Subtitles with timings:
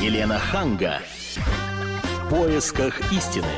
[0.00, 1.00] Елена Ханга.
[2.04, 3.48] В поисках истины.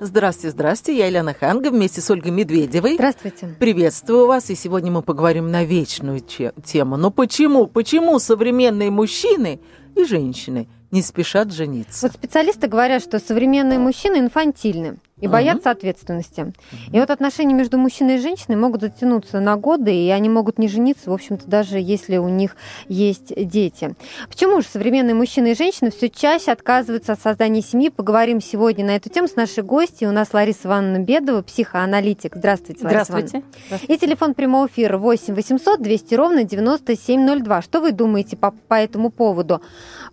[0.00, 0.98] Здравствуйте, здравствуйте.
[0.98, 2.94] Я Елена Ханга вместе с Ольгой Медведевой.
[2.94, 3.54] Здравствуйте.
[3.60, 4.50] Приветствую вас.
[4.50, 6.96] И сегодня мы поговорим на вечную тему.
[6.96, 7.68] Но почему?
[7.68, 9.60] Почему современные мужчины
[9.94, 12.08] и женщины не спешат жениться?
[12.08, 15.32] Вот специалисты говорят, что современные мужчины инфантильны и угу.
[15.32, 16.40] боятся ответственности.
[16.42, 16.52] Угу.
[16.92, 20.68] И вот отношения между мужчиной и женщиной могут затянуться на годы, и они могут не
[20.68, 22.56] жениться, в общем-то, даже если у них
[22.88, 23.94] есть дети.
[24.28, 27.88] Почему же современные мужчины и женщины все чаще отказываются от создания семьи?
[27.88, 30.08] Поговорим сегодня на эту тему с нашей гостьей.
[30.08, 32.36] У нас Лариса Ивановна Бедова, психоаналитик.
[32.36, 33.44] Здравствуйте, Лариса Здравствуйте.
[33.66, 33.94] Здравствуйте.
[33.94, 37.62] И телефон прямого эфира 8 800 200 ровно 9702.
[37.62, 39.62] Что вы думаете по, по этому поводу?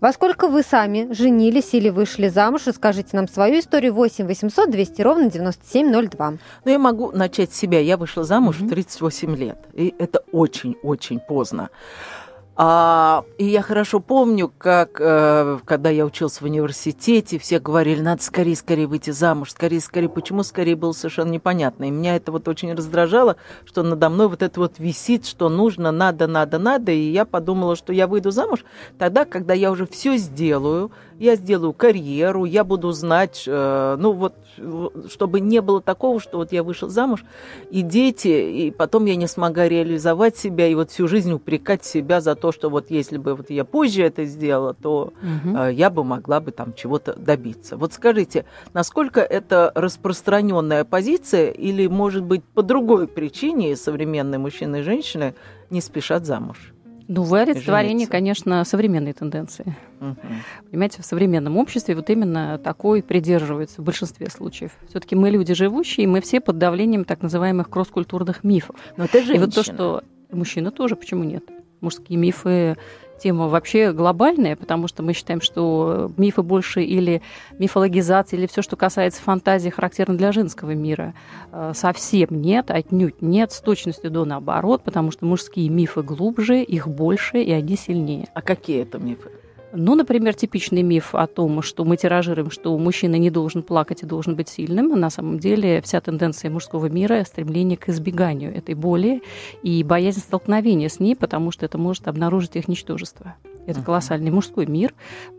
[0.00, 2.62] Во сколько вы сами женились или вышли замуж?
[2.66, 6.30] Расскажите нам свою историю 8 800 200 200 ровно 9702.
[6.64, 7.80] Ну, я могу начать с себя.
[7.80, 8.66] Я вышла замуж mm-hmm.
[8.66, 9.58] в 38 лет.
[9.74, 11.68] И это очень-очень поздно.
[12.58, 18.22] А, и я хорошо помню, как, э, когда я учился в университете, все говорили, надо
[18.22, 20.08] скорее-скорее выйти замуж, скорее-скорее.
[20.08, 21.84] Почему скорее было совершенно непонятно.
[21.84, 25.92] И меня это вот очень раздражало, что надо мной вот это вот висит, что нужно,
[25.92, 26.92] надо, надо, надо.
[26.92, 28.64] И я подумала, что я выйду замуж
[28.96, 34.34] тогда, когда я уже все сделаю, я сделаю карьеру, я буду знать, э, ну вот,
[35.10, 37.24] чтобы не было такого, что вот я вышел замуж,
[37.70, 42.20] и дети, и потом я не смогла реализовать себя, и вот всю жизнь упрекать себя
[42.20, 45.64] за то, что вот если бы вот я позже это сделала, то угу.
[45.66, 47.76] я бы могла бы там чего-то добиться.
[47.76, 48.44] Вот скажите,
[48.74, 55.34] насколько это распространенная позиция, или, может быть, по другой причине современные мужчины и женщины
[55.70, 56.75] не спешат замуж?
[57.08, 59.76] Ну, вы олицетворение, конечно, современной тенденции.
[60.00, 60.16] Угу.
[60.70, 64.72] Понимаете, в современном обществе вот именно такой придерживается в большинстве случаев.
[64.88, 68.76] Все-таки мы люди живущие, мы все под давлением так называемых кросс-культурных мифов.
[68.96, 69.36] Но это женщина.
[69.36, 71.44] И вот то, что мужчина тоже, почему нет?
[71.80, 72.76] Мужские мифы
[73.18, 77.22] тема вообще глобальная, потому что мы считаем, что мифы больше или
[77.58, 81.14] мифологизация, или все, что касается фантазии, характерно для женского мира.
[81.52, 86.88] Э, совсем нет, отнюдь нет, с точностью до наоборот, потому что мужские мифы глубже, их
[86.88, 88.28] больше, и они сильнее.
[88.34, 89.30] А какие это мифы?
[89.78, 94.06] Ну, например, типичный миф о том, что мы тиражируем, что мужчина не должен плакать и
[94.06, 94.98] должен быть сильным.
[94.98, 99.22] На самом деле вся тенденция мужского мира– стремление к избеганию этой боли
[99.62, 103.36] и боязнь столкновения с ней, потому что это может обнаружить их ничтожество.
[103.66, 104.94] Это колоссальный мужской мир,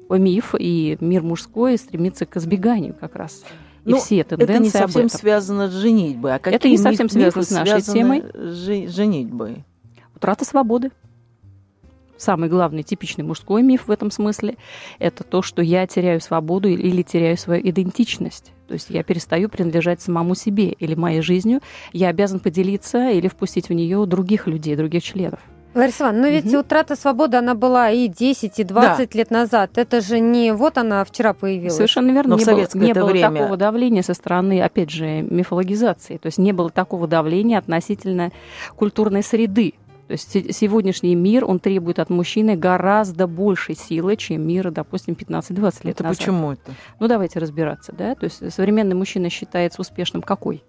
[0.10, 3.44] миф, и мир мужской стремится к избеганию как раз.
[3.86, 6.36] И ну, все тенденции это не совсем связано с женитьбой.
[6.36, 8.24] А это не совсем связано с нашей темой.
[8.36, 9.64] Женитьбой.
[10.14, 10.92] Утрата свободы
[12.18, 14.58] самый главный типичный мужской миф в этом смысле–
[15.00, 18.54] это то, что я теряю свободу или теряю свою идентичность.
[18.68, 21.62] То есть я перестаю принадлежать самому себе или моей жизнью.
[21.94, 25.40] Я обязан поделиться или впустить в нее других людей, других членов.
[25.78, 26.60] Лариса Ивановна, но ведь угу.
[26.60, 29.18] утрата свободы, она была и 10, и 20 да.
[29.18, 29.78] лет назад.
[29.78, 31.76] Это же не вот она вчера появилась.
[31.76, 32.36] Совершенно верно.
[32.36, 33.32] Но не в было, не было время...
[33.32, 36.18] такого давления со стороны, опять же, мифологизации.
[36.18, 38.32] То есть не было такого давления относительно
[38.76, 39.76] культурной среды.
[40.08, 45.56] То есть сегодняшний мир, он требует от мужчины гораздо большей силы, чем мир, допустим, 15-20
[45.84, 46.18] лет это назад.
[46.18, 46.72] почему это?
[47.00, 48.16] Ну, давайте разбираться, да.
[48.16, 50.64] То есть современный мужчина считается успешным какой?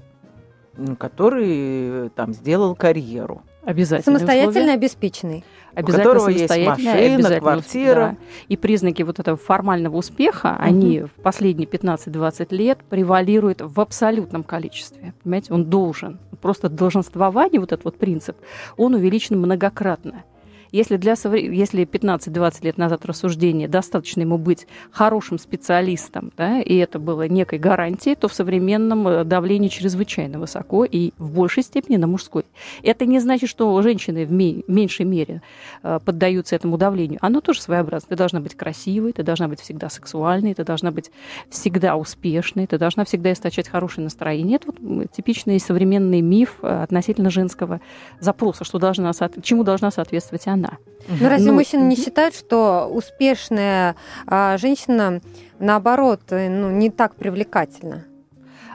[0.98, 3.42] Который там сделал карьеру.
[3.64, 4.18] Обязательно.
[4.18, 4.74] Самостоятельно условия.
[4.74, 5.44] обеспеченный.
[5.78, 7.94] Обязательно у которого есть машина, квартира.
[7.94, 8.16] Да.
[8.48, 10.64] И признаки вот этого формального успеха, угу.
[10.68, 15.14] они в последние 15-20 лет превалируют в абсолютном количестве.
[15.22, 16.18] Понимаете, он должен.
[16.40, 18.36] Просто долженствование, вот этот вот принцип,
[18.76, 20.24] он увеличен многократно.
[20.72, 26.98] Если, для, если 15-20 лет назад рассуждение достаточно ему быть хорошим специалистом, да, и это
[26.98, 32.06] было некой гарантией, то в современном э, давлении чрезвычайно высоко и в большей степени на
[32.06, 32.44] мужской.
[32.82, 35.42] Это не значит, что женщины в меньшей мере
[35.82, 37.18] э, поддаются этому давлению.
[37.22, 38.08] Оно тоже своеобразно.
[38.10, 41.10] Ты должна быть красивой, ты должна быть всегда сексуальной, ты должна быть
[41.48, 44.56] всегда успешной, ты должна всегда источать хорошее настроение.
[44.56, 47.80] Это вот типичный современный миф э, относительно женского
[48.20, 49.12] запроса, что должна,
[49.42, 50.78] чему должна соответствовать она она.
[51.08, 53.96] Но разве ну, мужчины не считают, что успешная
[54.26, 55.20] а, женщина,
[55.58, 58.04] наоборот, э, ну, не так привлекательна?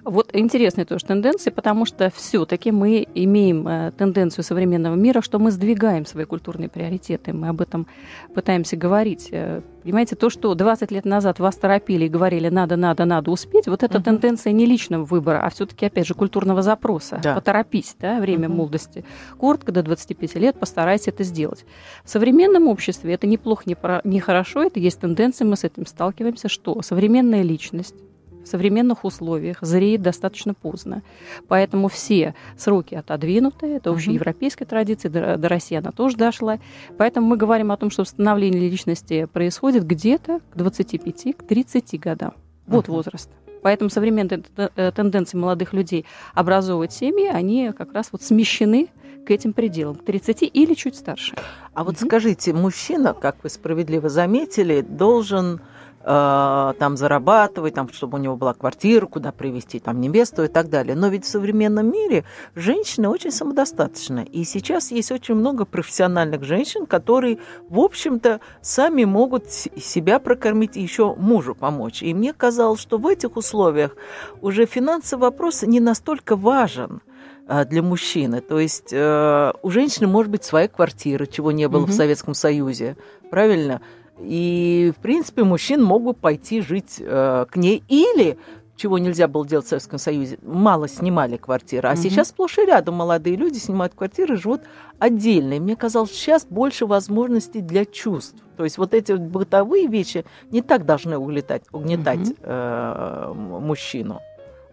[0.03, 5.49] Вот интересная тоже тенденция, потому что все-таки мы имеем э, тенденцию современного мира, что мы
[5.49, 7.31] сдвигаем свои культурные приоритеты.
[7.31, 7.87] Мы об этом
[8.33, 9.29] пытаемся говорить.
[9.31, 13.67] Э, понимаете, то, что 20 лет назад вас торопили и говорили надо, надо, надо успеть,
[13.67, 14.03] вот эта угу.
[14.03, 17.21] тенденция не личного выбора, а все-таки, опять же, культурного запроса.
[17.23, 17.35] Да.
[17.35, 18.57] Поторопись, да, время угу.
[18.57, 19.05] молодости.
[19.37, 21.65] Коротко, до 25 лет постарайся это сделать.
[22.03, 25.85] В современном обществе это неплохо, не, про, не хорошо, это есть тенденция, мы с этим
[25.85, 27.95] сталкиваемся, что современная личность
[28.43, 31.01] в современных условиях зреет достаточно поздно.
[31.47, 33.67] Поэтому все сроки отодвинуты.
[33.67, 36.59] Это общеевропейская традиция, до, до России она тоже дошла.
[36.97, 42.33] Поэтому мы говорим о том, что становление личности происходит где-то к 25, к 30 годам.
[42.67, 42.91] Вот uh-huh.
[42.91, 43.29] возраст.
[43.61, 48.89] Поэтому современные э, тенденции молодых людей образовывать семьи, они как раз вот смещены
[49.25, 51.35] к этим пределам, к 30 или чуть старше.
[51.73, 55.61] А вот скажите, мужчина, как вы справедливо заметили, должен
[56.03, 60.69] э, там зарабатывать, там, чтобы у него была квартира, куда привезти там невесту и так
[60.69, 60.95] далее.
[60.95, 64.25] Но ведь в современном мире женщины очень самодостаточны.
[64.31, 67.39] И сейчас есть очень много профессиональных женщин, которые,
[67.69, 72.03] в общем-то, сами могут себя прокормить и еще мужу помочь.
[72.03, 73.95] И мне казалось, что в этих условиях
[74.41, 77.01] уже финансовый вопрос не настолько важен
[77.47, 78.41] э, для мужчины.
[78.41, 81.89] То есть э, у женщины может быть своя квартира, чего не было mm-hmm.
[81.89, 82.97] в Советском Союзе,
[83.29, 83.81] правильно?
[84.19, 88.37] И, в принципе, мужчин могут пойти жить э, к ней или
[88.75, 91.89] чего нельзя было делать в Советском Союзе, мало снимали квартиры.
[91.89, 92.01] А угу.
[92.01, 94.61] сейчас сплошь и рядом молодые люди снимают квартиры, живут
[94.99, 95.53] отдельно.
[95.53, 98.35] И мне казалось, сейчас больше возможностей для чувств.
[98.57, 102.35] То есть вот эти вот бытовые вещи не так должны угнетать, угнетать угу.
[102.41, 104.21] э, мужчину.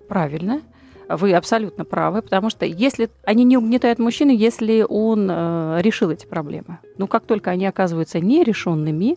[0.09, 0.63] Правильно.
[1.11, 6.25] Вы абсолютно правы, потому что если они не угнетают мужчину, если он э, решил эти
[6.25, 6.79] проблемы.
[6.99, 9.17] Но как только они оказываются нерешенными,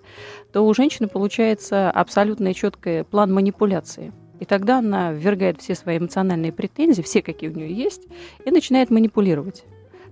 [0.52, 4.12] то у женщины получается абсолютно четкий план манипуляции.
[4.40, 8.08] И тогда она ввергает все свои эмоциональные претензии, все, какие у нее есть,
[8.44, 9.64] и начинает манипулировать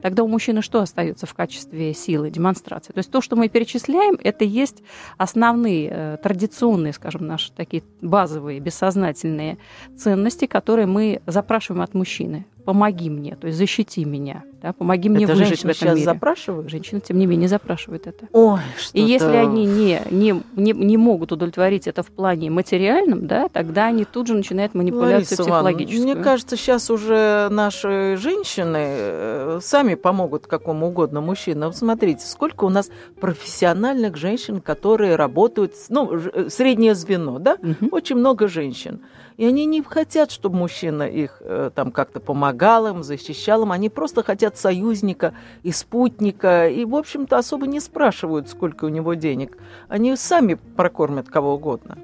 [0.02, 2.94] тогда у мужчины что остается в качестве силы, демонстрации?
[2.94, 4.84] То есть то, что мы перечисляем, это есть
[5.18, 9.58] основные, э, традиционные, скажем, наши такие базовые, бессознательные
[9.98, 15.26] ценности, которые мы запрашиваем от мужчины помоги мне, то есть защити меня, да, помоги мне
[15.26, 16.06] это выжить в этом сейчас мире.
[16.06, 16.70] запрашивают?
[16.70, 18.28] Женщины, тем не менее, запрашивают это.
[18.32, 23.26] Ой, что И если они не, не, не, не могут удовлетворить это в плане материальном,
[23.26, 25.98] да, тогда они тут же начинают манипуляцию Лариса психологическую.
[25.98, 31.66] Ивановна, мне кажется, сейчас уже наши женщины э, сами помогут какому угодно мужчине.
[31.66, 37.90] Вот смотрите, сколько у нас профессиональных женщин, которые работают, ну, э, среднее звено, да, угу.
[37.92, 39.02] очень много женщин.
[39.38, 43.72] И они не хотят, чтобы мужчина их э, там как-то помогал им, защищал им.
[43.72, 45.34] Они просто хотят союзника
[45.64, 46.68] и спутника.
[46.68, 49.58] И, в общем-то, особо не спрашивают, сколько у него денег.
[49.88, 51.98] Они сами прокормят кого угодно.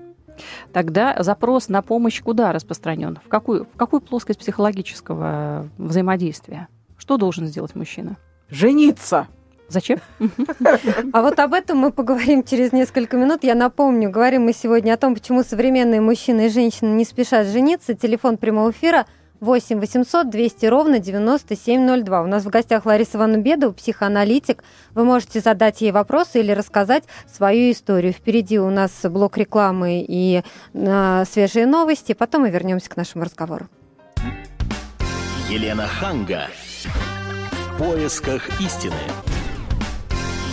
[0.71, 3.19] Тогда запрос на помощь куда распространен?
[3.23, 6.67] В какую, в какую плоскость психологического взаимодействия?
[6.97, 8.17] Что должен сделать мужчина?
[8.49, 9.27] Жениться.
[9.69, 9.99] Зачем?
[11.13, 13.43] А вот об этом мы поговорим через несколько минут.
[13.43, 17.93] Я напомню, говорим мы сегодня о том, почему современные мужчины и женщины не спешат жениться.
[17.93, 19.05] Телефон прямого эфира
[19.39, 22.21] 8 800 200 ровно 9702.
[22.21, 24.63] У нас в гостях Лариса Ивановна Бедова, психоаналитик.
[24.93, 28.13] Вы можете задать ей вопросы или рассказать свою историю.
[28.13, 30.43] Впереди у нас блок рекламы и
[30.73, 32.13] э, свежие новости.
[32.13, 33.67] Потом мы вернемся к нашему разговору.
[35.49, 36.47] Елена Ханга.
[36.83, 38.95] В поисках истины.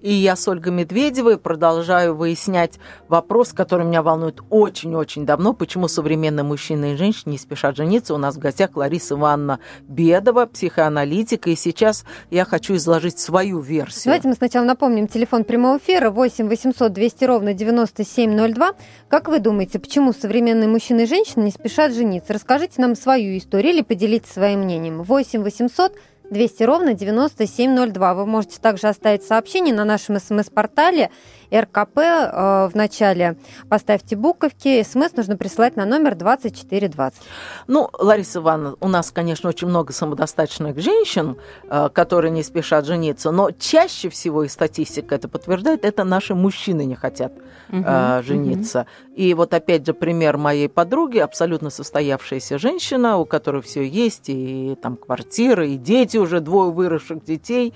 [0.00, 5.52] И я с Ольгой Медведевой продолжаю выяснять вопрос, который меня волнует очень-очень давно.
[5.52, 8.14] Почему современные мужчины и женщины не спешат жениться?
[8.14, 11.48] У нас в гостях Лариса Ивановна Бедова, психоаналитик.
[11.48, 14.04] И сейчас я хочу изложить свою версию.
[14.06, 18.72] Давайте мы сначала напомним телефон прямого эфира 8 800 200 ровно 9702.
[19.08, 22.32] Как вы думаете, почему современные мужчины и женщины не спешат жениться?
[22.32, 25.02] Расскажите нам свою историю или поделитесь своим мнением.
[25.02, 25.92] 8 800
[26.30, 28.14] 200 ровно 9702.
[28.14, 31.10] Вы можете также оставить сообщение на нашем смс-портале
[31.52, 33.36] РКП э, в начале
[33.68, 34.82] поставьте буковки.
[34.82, 37.20] СМС нужно присылать на номер 2420.
[37.66, 43.30] Ну, Лариса Ивановна, у нас, конечно, очень много самодостаточных женщин, э, которые не спешат жениться,
[43.30, 47.32] но чаще всего, и статистика это подтверждает, это наши мужчины не хотят
[47.70, 48.80] э, жениться.
[48.80, 49.09] Угу.
[49.20, 54.78] И вот опять же пример моей подруги, абсолютно состоявшаяся женщина, у которой все есть, и
[54.80, 57.74] там квартира, и дети уже, двое выросших детей,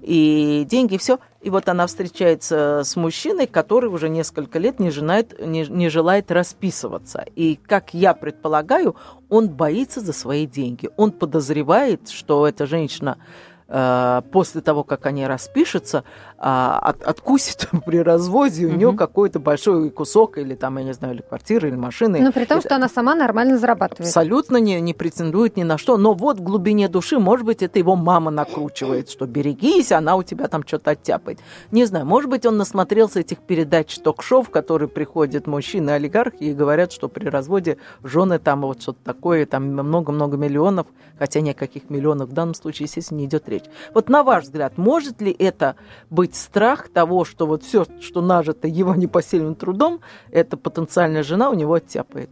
[0.00, 5.38] и деньги, все– и вот она встречается с мужчиной, который уже несколько лет не, женает,
[5.38, 7.24] не, не желает расписываться.
[7.36, 8.96] И, как я предполагаю,
[9.28, 10.90] он боится за свои деньги.
[10.96, 13.18] Он подозревает, что эта женщина
[13.68, 16.04] после того, как они распишутся,
[16.38, 21.14] а, от, откусит при разводе у нее какой-то большой кусок, или там, я не знаю,
[21.14, 22.20] или квартиры, или машины.
[22.20, 24.08] Но при том, это, что она сама нормально зарабатывает.
[24.08, 25.96] Абсолютно не, не претендует ни на что.
[25.96, 30.22] Но вот в глубине души, может быть, это его мама накручивает, что берегись, она у
[30.22, 31.40] тебя там что-то оттяпает.
[31.70, 36.92] Не знаю, может быть, он насмотрелся этих передач ток-шоу, в которые приходят мужчины-олигархи и говорят,
[36.92, 40.86] что при разводе жены там вот что-то такое, там много-много миллионов,
[41.18, 43.70] хотя ни о каких миллионах в данном случае, естественно, не идет речь речь.
[43.94, 45.76] Вот на ваш взгляд, может ли это
[46.10, 51.54] быть страх того, что вот все, что нажито его непосильным трудом, эта потенциальная жена у
[51.54, 52.30] него оттяпает?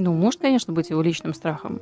[0.00, 1.80] Ну, может, конечно, быть его личным страхом.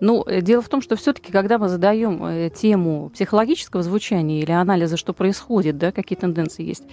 [0.00, 4.52] Ну, э, дело в том, что все-таки, когда мы задаем э, тему психологического звучания или
[4.52, 6.84] анализа, что происходит, да, какие тенденции есть,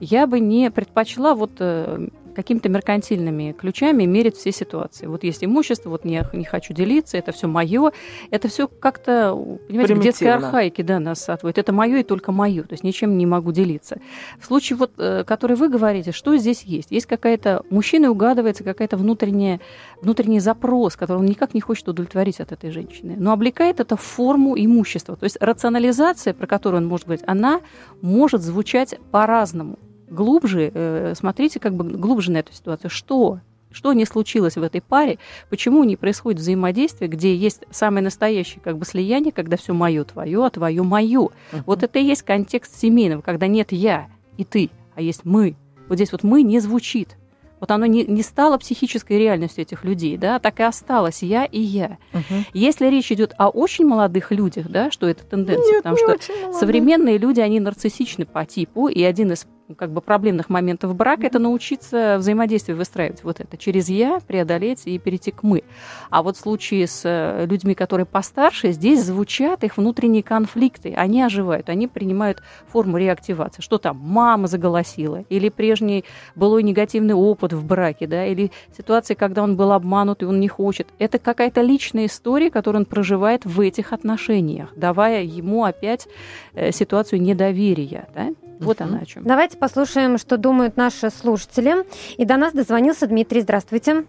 [0.00, 5.06] я бы не предпочла вот э, какими-то меркантильными ключами мерить все ситуации.
[5.06, 7.92] Вот есть имущество, вот не, не хочу делиться, это все мое.
[8.30, 9.34] Это все как-то,
[9.68, 11.58] понимаете, в детской архаике да, нас отводит.
[11.58, 14.00] Это мое и только мое, то есть ничем не могу делиться.
[14.38, 16.90] В случае, вот, э, который вы говорите, что здесь есть?
[16.90, 19.60] Есть какая-то, мужчина угадывается какая-то внутренняя,
[20.02, 23.14] внутренний запрос, который он никак не хочет удовлетворить от этой женщины.
[23.18, 25.16] Но облекает это в форму имущества.
[25.16, 27.60] То есть рационализация, про которую он может говорить, она
[28.00, 29.78] может звучать по-разному
[30.14, 32.90] глубже, э, смотрите как бы глубже на эту ситуацию.
[32.90, 33.40] Что?
[33.70, 35.18] Что не случилось в этой паре?
[35.50, 40.46] Почему не происходит взаимодействие, где есть самое настоящее как бы слияние, когда все мое твое,
[40.46, 41.20] а твое мое?
[41.20, 41.62] Uh-huh.
[41.66, 44.06] Вот это и есть контекст семейного, когда нет я
[44.36, 45.56] и ты, а есть мы.
[45.88, 47.16] Вот здесь вот мы не звучит
[47.64, 51.58] вот оно не, не стало психической реальностью этих людей, да, так и осталось я и
[51.58, 51.96] я.
[52.12, 52.44] Угу.
[52.52, 56.18] Если речь идет о очень молодых людях, да, что это тенденция, Нет, потому что
[56.52, 61.26] современные люди, они нарциссичны по типу, и один из как бы проблемных моментов брака mm-hmm.
[61.26, 65.64] это научиться взаимодействие выстраивать вот это через я преодолеть и перейти к мы.
[66.10, 71.22] А вот в случае с э, людьми, которые постарше, здесь звучат их внутренние конфликты, они
[71.22, 73.62] оживают, они принимают форму реактивации.
[73.62, 76.04] Что там, мама заголосила, или прежний
[76.34, 80.48] былой негативный опыт в браке, да, или ситуация, когда он был обманут и он не
[80.48, 80.88] хочет.
[80.98, 86.06] Это какая-то личная история, которую он проживает в этих отношениях, давая ему опять
[86.52, 88.28] э, ситуацию недоверия, да.
[88.64, 89.22] Вот она о чем.
[89.24, 91.84] Давайте послушаем, что думают наши слушатели.
[92.16, 93.40] И до нас дозвонился Дмитрий.
[93.40, 94.04] Здравствуйте.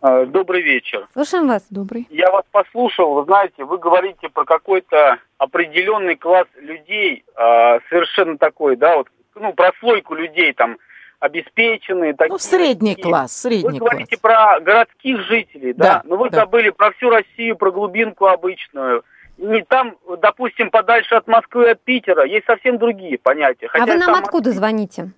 [0.00, 1.06] А, добрый вечер.
[1.12, 1.66] Слушаем вас.
[1.70, 2.06] Добрый.
[2.10, 3.14] Я вас послушал.
[3.14, 9.52] Вы знаете, вы говорите про какой-то определенный класс людей, а, совершенно такой, да, вот, ну,
[9.52, 10.78] прослойку людей там
[11.18, 12.14] обеспеченные.
[12.14, 13.10] Такие, ну, средний такие.
[13.10, 16.40] класс, средний Вы говорите про городских жителей, да, да но вы да.
[16.40, 19.04] забыли про всю Россию, про глубинку обычную
[19.40, 23.68] не там, допустим, подальше от Москвы, от Питера, есть совсем другие понятия.
[23.68, 25.12] Хотя а вы нам откуда звоните?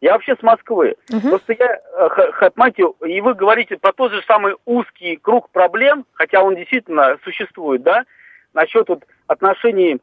[0.00, 0.96] Я вообще с Москвы.
[1.10, 1.28] Угу.
[1.28, 1.80] Просто я,
[2.36, 7.18] э, понимаете, и вы говорите про тот же самый узкий круг проблем, хотя он действительно
[7.24, 8.04] существует, да,
[8.52, 10.00] насчет вот отношений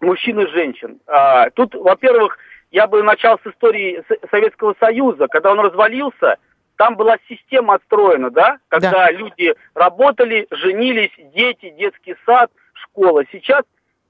[0.00, 1.00] мужчин и женщин.
[1.06, 2.38] А, тут, во-первых,
[2.70, 6.36] я бы начал с истории Советского Союза, когда он развалился,
[6.76, 9.10] там была система отстроена, да, когда да.
[9.10, 12.50] люди работали, женились, дети, детский сад–
[12.82, 13.24] школа.
[13.30, 13.62] Сейчас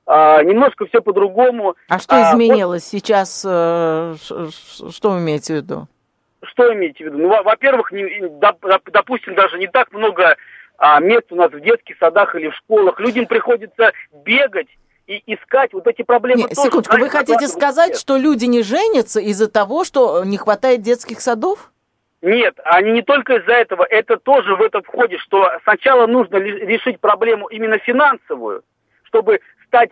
[0.07, 1.77] а, немножко все по-другому.
[1.89, 3.45] А что а, изменилось вот, сейчас?
[3.47, 5.89] Э, что вы имеете в виду?
[6.43, 7.19] Что имеете в виду?
[7.19, 8.29] Ну, во-первых, не,
[8.93, 10.37] допустим, даже не так много
[10.79, 12.99] а, мест у нас в детских садах или в школах.
[12.99, 13.93] Людям приходится
[14.25, 14.69] бегать
[15.07, 16.43] и искать вот эти проблемы.
[16.43, 20.83] Не, тоже, секундочку, вы хотите сказать, что люди не женятся из-за того, что не хватает
[20.83, 21.72] детских садов?
[22.23, 27.01] Нет, они не только из-за этого, это тоже в это входит, что сначала нужно решить
[27.01, 28.63] проблему именно финансовую,
[29.03, 29.91] чтобы стать,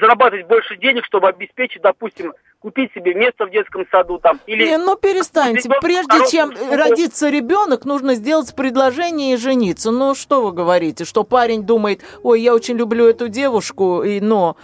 [0.00, 4.40] зарабатывать больше денег, чтобы обеспечить, допустим, купить себе место в детском саду там.
[4.46, 4.66] Или...
[4.66, 5.68] Не, ну перестаньте.
[5.80, 6.76] Прежде чем чтобы...
[6.76, 9.90] родится ребенок, нужно сделать предложение и жениться.
[9.90, 14.56] Ну что вы говорите, что парень думает, ой, я очень люблю эту девушку, и, но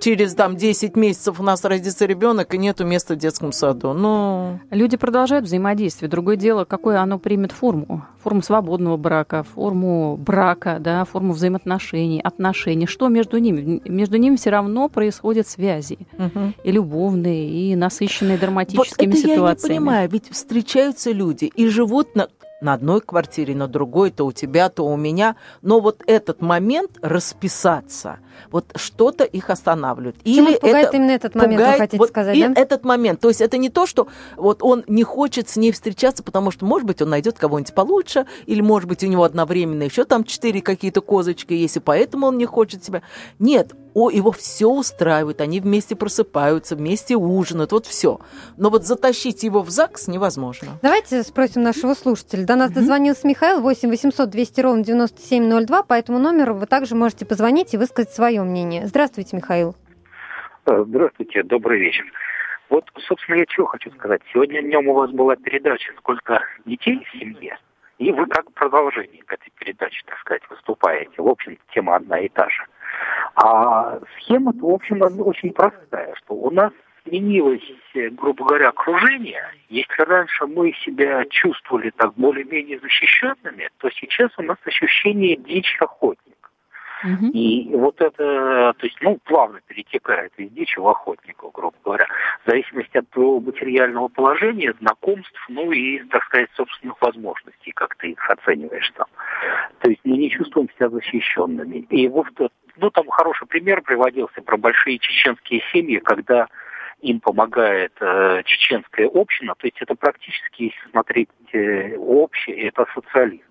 [0.00, 3.92] через там 10 месяцев у нас родится ребенок и нету места в детском саду.
[3.92, 4.60] Ну...
[4.70, 6.08] Люди продолжают взаимодействие.
[6.08, 8.04] Другое дело, какое оно примет форму.
[8.22, 12.86] Форму свободного брака, форму брака, да, форму взаимоотношений, отношений.
[12.86, 13.80] Что между ними?
[13.84, 15.98] Между ними все равно происходят связи.
[16.18, 16.52] Угу.
[16.64, 19.72] И любовные, и насыщенные драматическими вот это ситуациями.
[19.72, 22.28] Я не понимаю, ведь встречаются люди и живут на
[22.60, 25.36] на одной квартире, на другой, то у тебя, то у меня.
[25.62, 28.18] Но вот этот момент расписаться,
[28.50, 30.16] вот что-то их останавливает.
[30.24, 32.60] Или пугает это именно этот момент, пугает, вы хотите вот сказать, и да?
[32.60, 33.20] этот момент.
[33.20, 36.64] То есть это не то, что вот он не хочет с ней встречаться, потому что,
[36.64, 40.60] может быть, он найдет кого-нибудь получше, или, может быть, у него одновременно еще там четыре
[40.60, 43.02] какие-то козочки есть, и поэтому он не хочет себя.
[43.38, 48.20] Нет, о, его все устраивает, они вместе просыпаются, вместе ужинают, вот все.
[48.56, 50.78] Но вот затащить его в ЗАГС невозможно.
[50.82, 52.44] Давайте спросим нашего слушателя.
[52.44, 52.74] До нас mm-hmm.
[52.74, 55.82] дозвонился Михаил, 8 800 200 ровно 9702.
[55.82, 58.86] По этому номеру вы также можете позвонить и высказать свое мнение.
[58.86, 59.74] Здравствуйте, Михаил.
[60.66, 62.04] Э, здравствуйте, добрый вечер.
[62.68, 64.20] Вот, собственно, я чего хочу сказать.
[64.32, 67.58] Сегодня днем у вас была передача «Сколько детей в семье?»
[67.98, 71.14] И вы как продолжение к этой передаче, так сказать, выступаете.
[71.16, 72.64] В общем, тема одна и та же.
[73.34, 76.72] А схема-то, в общем, очень простая, что у нас
[77.04, 77.62] сменилось,
[77.94, 79.44] грубо говоря, окружение.
[79.68, 86.37] Если раньше мы себя чувствовали так более-менее защищенными, то сейчас у нас ощущение дичь охотник.
[87.04, 87.30] Угу.
[87.32, 92.06] И вот это, то есть, ну, плавно перетекает из дичи в охотников, грубо говоря,
[92.44, 98.10] в зависимости от твоего материального положения, знакомств, ну и, так сказать, собственных возможностей, как ты
[98.12, 99.06] их оцениваешь там.
[99.80, 101.86] То есть мы не чувствуем себя защищенными.
[101.90, 102.26] И вот,
[102.76, 106.48] ну, там хороший пример приводился про большие чеченские семьи, когда
[107.00, 113.44] им помогает э, чеченская община, то есть это практически, если смотреть э, общее, это социализм.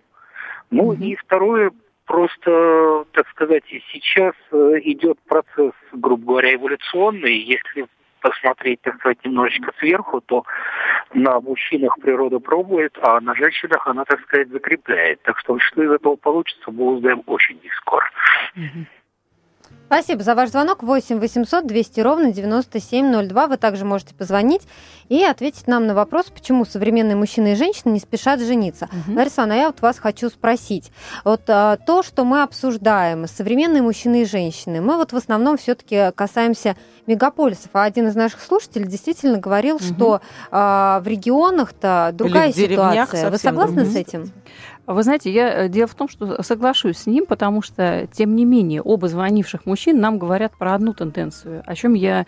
[0.70, 1.04] Ну mm-hmm.
[1.04, 1.72] и второе,
[2.08, 7.38] просто, так сказать, сейчас э, идет процесс, грубо говоря, эволюционный.
[7.38, 7.86] Если
[8.22, 10.44] посмотреть, так сказать, немножечко сверху, то
[11.14, 15.22] на мужчинах природа пробует, а на женщинах она, так сказать, закрепляет.
[15.22, 18.10] Так что что из этого получится, мы узнаем очень не скоро.
[19.88, 20.84] Спасибо за ваш звонок.
[20.84, 23.48] 8 800 200 ровно 9702.
[23.48, 24.64] Вы также можете позвонить
[25.08, 28.90] и ответить нам на вопрос, почему современные мужчины и женщины не спешат жениться.
[28.92, 29.18] Угу.
[29.18, 30.92] Лариса Ивановна, я вот вас хочу спросить.
[31.24, 36.12] Вот а, то, что мы обсуждаем, современные мужчины и женщины, мы вот в основном все-таки
[36.16, 37.70] касаемся мегаполисов.
[37.72, 39.84] А один из наших слушателей действительно говорил, угу.
[39.86, 40.22] что
[40.52, 43.30] а, в регионах-то другая ситуация.
[43.30, 44.34] Вы согласны с этим?
[44.88, 48.46] Вы знаете, я, э, дело в том, что соглашусь с ним, потому что, тем не
[48.46, 52.26] менее, оба звонивших мужчин нам говорят про одну тенденцию, о чем я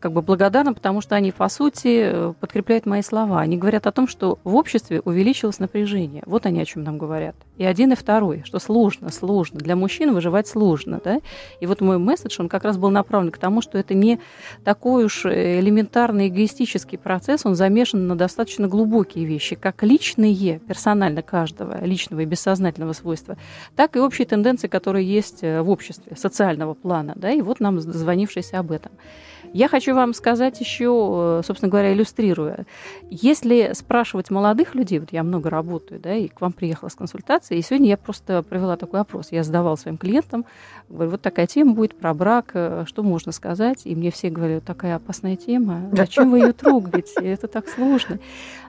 [0.00, 3.40] как бы благодарна, потому что они, по сути, э, подкрепляют мои слова.
[3.40, 6.22] Они говорят о том, что в обществе увеличилось напряжение.
[6.26, 7.36] Вот они о чем нам говорят.
[7.56, 9.60] И один, и второй, что сложно, сложно.
[9.60, 11.00] Для мужчин выживать сложно.
[11.02, 11.20] Да?
[11.60, 14.20] И вот мой месседж, он как раз был направлен к тому, что это не
[14.62, 21.22] такой уж э, элементарный эгоистический процесс, он замешан на достаточно глубокие вещи, как личные, персонально
[21.22, 23.36] каждого, личного и бессознательного свойства,
[23.76, 27.12] так и общие тенденции, которые есть э, в обществе, социального плана.
[27.16, 27.30] Да?
[27.30, 28.92] И вот нам звонившийся об этом.
[29.52, 32.66] Я хочу вам сказать еще, э, собственно говоря, иллюстрируя.
[33.08, 37.60] Если спрашивать молодых людей, вот я много работаю, да, и к вам приехала с консультацией,
[37.60, 39.28] и сегодня я просто провела такой опрос.
[39.30, 40.44] Я задавала своим клиентам,
[40.88, 43.82] говорю, вот такая тема будет про брак, э, что можно сказать?
[43.84, 47.14] И мне все говорят, такая опасная тема, зачем вы ее трогаете?
[47.22, 48.18] Это так сложно.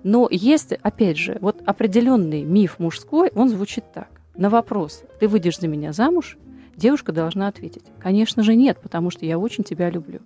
[0.04, 4.10] Но есть, опять же, вот определенный миф мужской, он звучит так.
[4.36, 6.38] На вопрос, ты выйдешь за меня замуж?
[6.76, 10.20] Девушка должна ответить, конечно же нет, потому что я очень тебя люблю.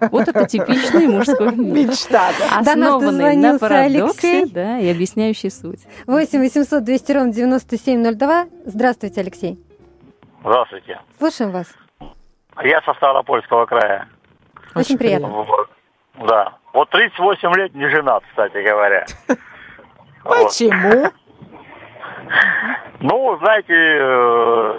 [0.00, 5.80] Вот это типичный мужской мечта, основанный на парадоксе да, и объясняющий суть.
[6.06, 8.46] 8 800 200 ровно 9702.
[8.66, 9.58] Здравствуйте, Алексей.
[10.40, 11.00] Здравствуйте.
[11.18, 11.66] Слушаем вас.
[12.62, 14.08] Я со Ставропольского края.
[14.74, 15.28] Очень, приятно.
[15.28, 15.68] Вот.
[16.26, 16.56] Да.
[16.72, 19.06] Вот 38 лет не женат, кстати говоря.
[20.24, 21.10] Почему?
[23.00, 24.74] Ну, знаете, э,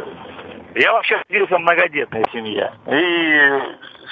[0.75, 2.71] я вообще родился в многодетной семье.
[2.87, 3.39] И,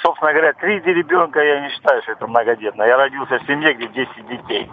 [0.02, 2.82] собственно говоря, три ребенка я не считаю, что это многодетно.
[2.82, 4.70] Я родился в семье, где 10 детей.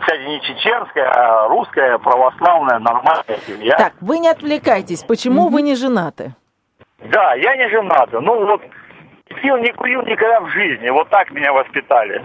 [0.00, 3.76] Кстати, не чеченская, а русская, православная, нормальная семья.
[3.76, 5.02] Так, вы не отвлекайтесь.
[5.02, 5.52] Почему mm-hmm.
[5.52, 6.34] вы не женаты?
[6.98, 8.10] Да, я не женат.
[8.12, 8.62] Ну вот,
[9.42, 10.88] пил, не курил никогда в жизни.
[10.90, 12.24] Вот так меня воспитали.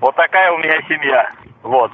[0.00, 1.30] Вот такая у меня семья.
[1.62, 1.90] Вот.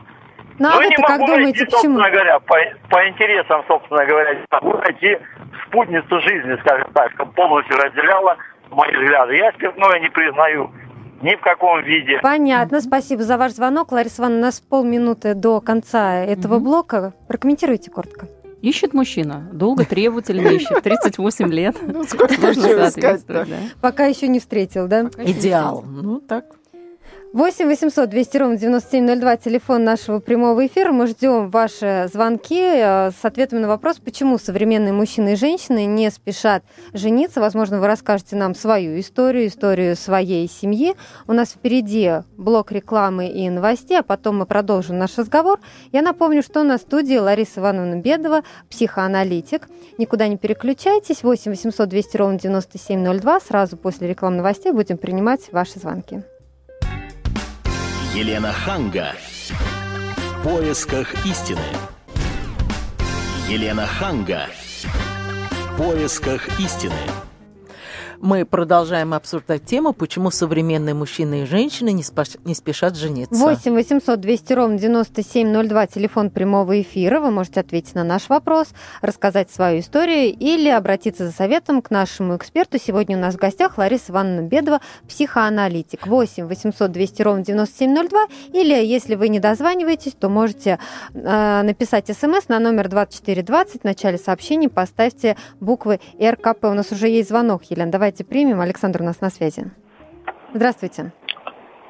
[0.59, 1.97] Ну, а ну, вы не как могу думаете, найти, почему?
[1.99, 2.57] говоря, по,
[2.91, 5.19] по интересам, собственно говоря, не могу найти
[5.67, 8.37] спутницу жизни, скажем так, чтобы полностью разделяла
[8.71, 9.37] мои взгляды.
[9.37, 10.71] Я спиртное не признаю
[11.23, 12.19] ни в каком виде.
[12.23, 13.93] Понятно, спасибо за ваш звонок.
[13.93, 16.65] Лариса Ивановна, у нас полминуты до конца этого угу.
[16.65, 17.15] блока.
[17.29, 18.27] Прокомментируйте коротко.
[18.61, 21.77] Ищет мужчина, долго, требовательно ищет, 38 лет.
[21.81, 23.25] Ну, сколько можно искать
[23.81, 25.03] Пока еще не встретил, да?
[25.19, 25.85] Идеал.
[25.87, 26.45] Ну, так.
[27.35, 30.93] 8 800 200 ровно 9702, телефон нашего прямого эфира.
[30.93, 36.11] Мы ждем ваши звонки э, с ответами на вопрос, почему современные мужчины и женщины не
[36.11, 36.65] спешат
[36.95, 37.41] жениться.
[37.41, 40.95] Возможно, вы расскажете нам свою историю, историю своей семьи.
[41.27, 45.61] У нас впереди блок рекламы и новостей, а потом мы продолжим наш разговор.
[45.93, 49.69] Я напомню, что на студии Лариса Ивановна Бедова, психоаналитик.
[49.99, 51.23] Никуда не переключайтесь.
[51.23, 53.41] 8 800 200 ровно 9702.
[53.41, 56.23] Сразу после рекламы новостей будем принимать ваши звонки.
[58.21, 59.15] Елена Ханга.
[59.49, 61.63] В поисках истины.
[63.49, 64.49] Елена Ханга.
[64.83, 66.97] В поисках истины.
[68.21, 72.31] Мы продолжаем обсуждать тему, почему современные мужчины и женщины не, спаш...
[72.45, 73.35] не спешат жениться.
[73.35, 77.21] 8 800 200 ровно 9702, телефон прямого эфира.
[77.21, 78.69] Вы можете ответить на наш вопрос,
[79.03, 82.79] рассказать свою историю или обратиться за советом к нашему эксперту.
[82.85, 86.07] Сегодня у нас в гостях Лариса Ивановна Бедова, психоаналитик.
[86.07, 88.27] 8 800 200 ровно 9702.
[88.53, 90.81] Или, если вы не дозваниваетесь, то можете
[91.15, 93.83] э, написать смс на номер 2420.
[93.83, 96.65] В начале сообщения поставьте буквы РКП.
[96.65, 97.93] У нас уже есть звонок, Елена.
[97.93, 98.63] Давай Давайте примем.
[98.63, 99.65] Александр у нас на связи.
[100.55, 101.13] Здравствуйте.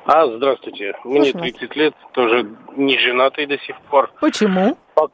[0.05, 0.97] А, здравствуйте.
[1.05, 4.11] Мне 30 лет, тоже не женатый до сих пор.
[4.21, 4.77] Почему?
[4.95, 5.13] По,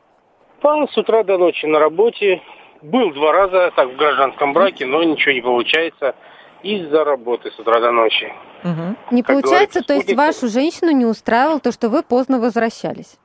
[0.62, 2.40] по, с утра до ночи на работе.
[2.80, 6.14] был два раза так в гражданском браке, но ничего не получается
[6.62, 8.32] из-за работы с утра до ночи.
[8.62, 8.96] Угу.
[9.10, 13.18] Не как получается, то есть вашу женщину не устраивало то, что вы поздно возвращались?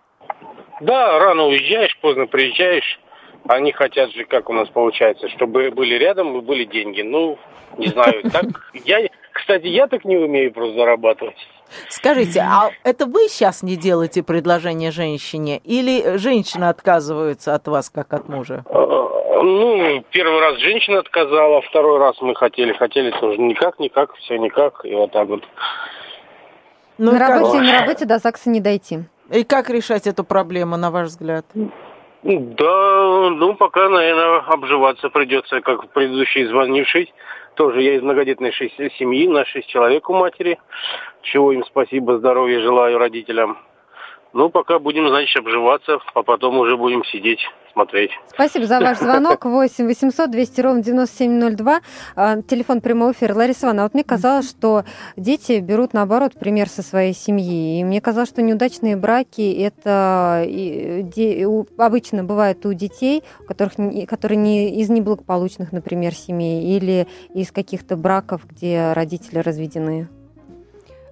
[0.82, 3.00] Да, рано уезжаешь, поздно приезжаешь.
[3.50, 7.02] Они хотят же, как у нас получается, чтобы были рядом и были деньги.
[7.02, 7.40] Ну,
[7.80, 8.46] не знаю, так
[8.86, 11.36] я, кстати, я так не умею просто зарабатывать.
[11.90, 18.14] Скажите, а это вы сейчас не делаете предложение женщине или женщина отказывается от вас, как
[18.14, 18.64] от мужа?
[18.70, 18.78] А,
[19.42, 24.86] ну, первый раз женщина отказала, второй раз мы хотели, хотели тоже никак, никак, все никак,
[24.86, 25.44] и вот так вот.
[27.00, 29.00] Ну, на работе и на работе до ЗАГСа не дойти.
[29.32, 31.46] И как решать эту проблему, на ваш взгляд?
[32.22, 37.14] Да, ну, пока, наверное, обживаться придется, как предыдущий звонивший.
[37.56, 40.60] Тоже я из многодетной семьи, на шесть человек у матери.
[41.22, 43.58] Чего им спасибо, здоровья желаю родителям.
[44.32, 47.39] Ну, пока будем, значит, обживаться, а потом уже будем сидеть,
[47.74, 48.12] смотреть.
[48.28, 49.44] Спасибо за ваш звонок.
[49.46, 51.82] 8 800 200 ровно 9702.
[52.15, 53.34] А, телефон прямого эфира.
[53.34, 54.84] Лариса Ивановна, вот мне казалось, что
[55.18, 57.80] дети берут, наоборот, пример со своей семьи.
[57.80, 60.46] И мне казалось, что неудачные браки, это
[61.78, 63.74] обычно бывает у детей, которых,
[64.08, 70.08] которые не из неблагополучных, например, семей, или из каких-то браков, где родители разведены.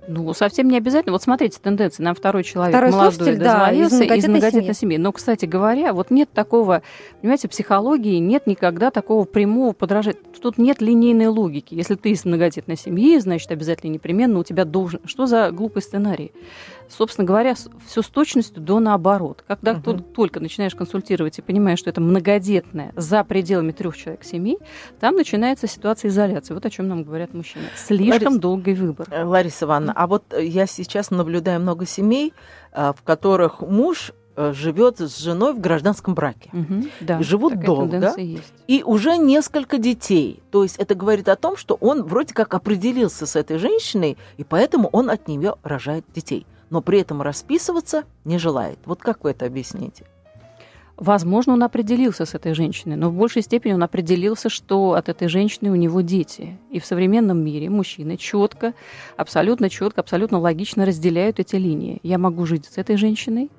[0.08, 1.12] Ну, совсем не обязательно.
[1.12, 2.02] Вот смотрите, тенденции.
[2.02, 4.74] Нам второй человек второй молодой да, из многодетной, семьи.
[4.74, 4.98] семьи.
[4.98, 6.82] Но, кстати говоря, вот нет такого,
[7.22, 10.18] понимаете, психологии нет никогда такого прямого подражания.
[10.42, 11.76] Тут нет линейной логики.
[11.76, 15.02] Если ты из многодетной семьи, значит, обязательно непременно у тебя должен...
[15.06, 16.32] Что за глупый сценарий?
[16.90, 19.44] Собственно говоря, все с точностью до наоборот.
[19.48, 19.82] Когда угу.
[19.82, 24.58] ты только начинаешь консультировать и понимаешь, что это многодетная за пределами трех человек семьи,
[25.00, 26.54] там начинается ситуация изоляции.
[26.54, 27.66] Вот о чем нам говорят мужчины.
[27.76, 28.40] Слишком Ларис...
[28.40, 29.08] долгий выбор.
[29.12, 32.34] Э, Лариса Ивановна, а вот я сейчас наблюдаю много семей,
[32.72, 36.50] э, в которых муж э, живет с женой в гражданском браке.
[36.54, 38.14] Угу, да, живут долго.
[38.18, 38.54] Есть.
[38.68, 40.42] И уже несколько детей.
[40.52, 44.44] То есть это говорит о том, что он вроде как определился с этой женщиной, и
[44.44, 48.80] поэтому он от нее рожает детей но при этом расписываться не желает.
[48.86, 50.06] Вот как вы это объясните?
[50.98, 55.28] Возможно, он определился с этой женщиной, но в большей степени он определился, что от этой
[55.28, 56.58] женщины у него дети.
[56.72, 58.74] И в современном мире мужчины четко,
[59.16, 62.00] абсолютно четко, абсолютно логично разделяют эти линии.
[62.02, 63.52] Я могу жить с этой женщиной,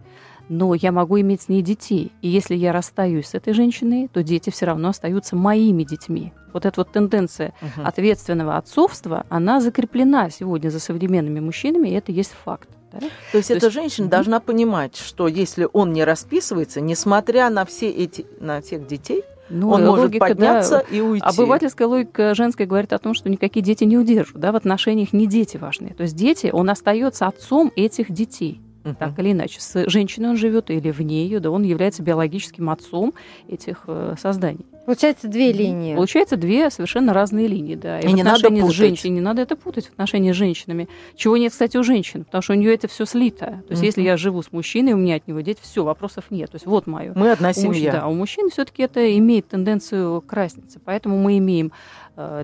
[0.49, 2.11] но я могу иметь с ней детей.
[2.23, 6.33] И если я расстаюсь с этой женщиной, то дети все равно остаются моими детьми.
[6.53, 7.87] Вот эта вот тенденция угу.
[7.87, 12.69] ответственного отцовства, она закреплена сегодня за современными мужчинами, и это есть факт.
[12.93, 13.01] Да?
[13.33, 13.75] То есть То эта есть...
[13.75, 19.25] женщина должна понимать, что если он не расписывается, несмотря на все эти, на всех детей,
[19.51, 21.25] ну, он может логика, подняться да, и уйти.
[21.25, 24.37] Обывательская логика женская говорит о том, что никакие дети не удержат.
[24.37, 25.95] Да, в отношениях не дети важны.
[25.95, 29.61] То есть дети, он остается отцом этих детей uh так или иначе.
[29.61, 33.15] С женщиной он живет или вне ее, да, он является биологическим отцом
[33.49, 34.67] этих э, созданий.
[34.87, 35.95] Получается две линии.
[35.95, 38.01] Получается две совершенно разные линии, да.
[38.01, 38.71] И, и в не надо путать.
[38.71, 40.89] с женщиной не надо это путать в отношении с женщинами.
[41.15, 43.63] Чего нет, кстати, у женщин, потому что у нее это все слито.
[43.67, 46.25] То есть, uh если я живу с мужчиной, у меня от него дети, все, вопросов
[46.31, 46.51] нет.
[46.51, 47.13] То есть, вот мое.
[47.15, 47.69] Мы одна семья.
[47.69, 50.81] У мужчин, да, у мужчин все-таки это имеет тенденцию к разнице.
[50.83, 51.73] Поэтому мы имеем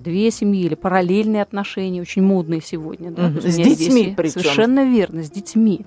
[0.01, 3.11] две семьи или параллельные отношения, очень модные сегодня.
[3.11, 3.27] Да?
[3.27, 3.41] Угу.
[3.41, 4.41] С детьми причем.
[4.41, 5.87] Совершенно верно, с детьми.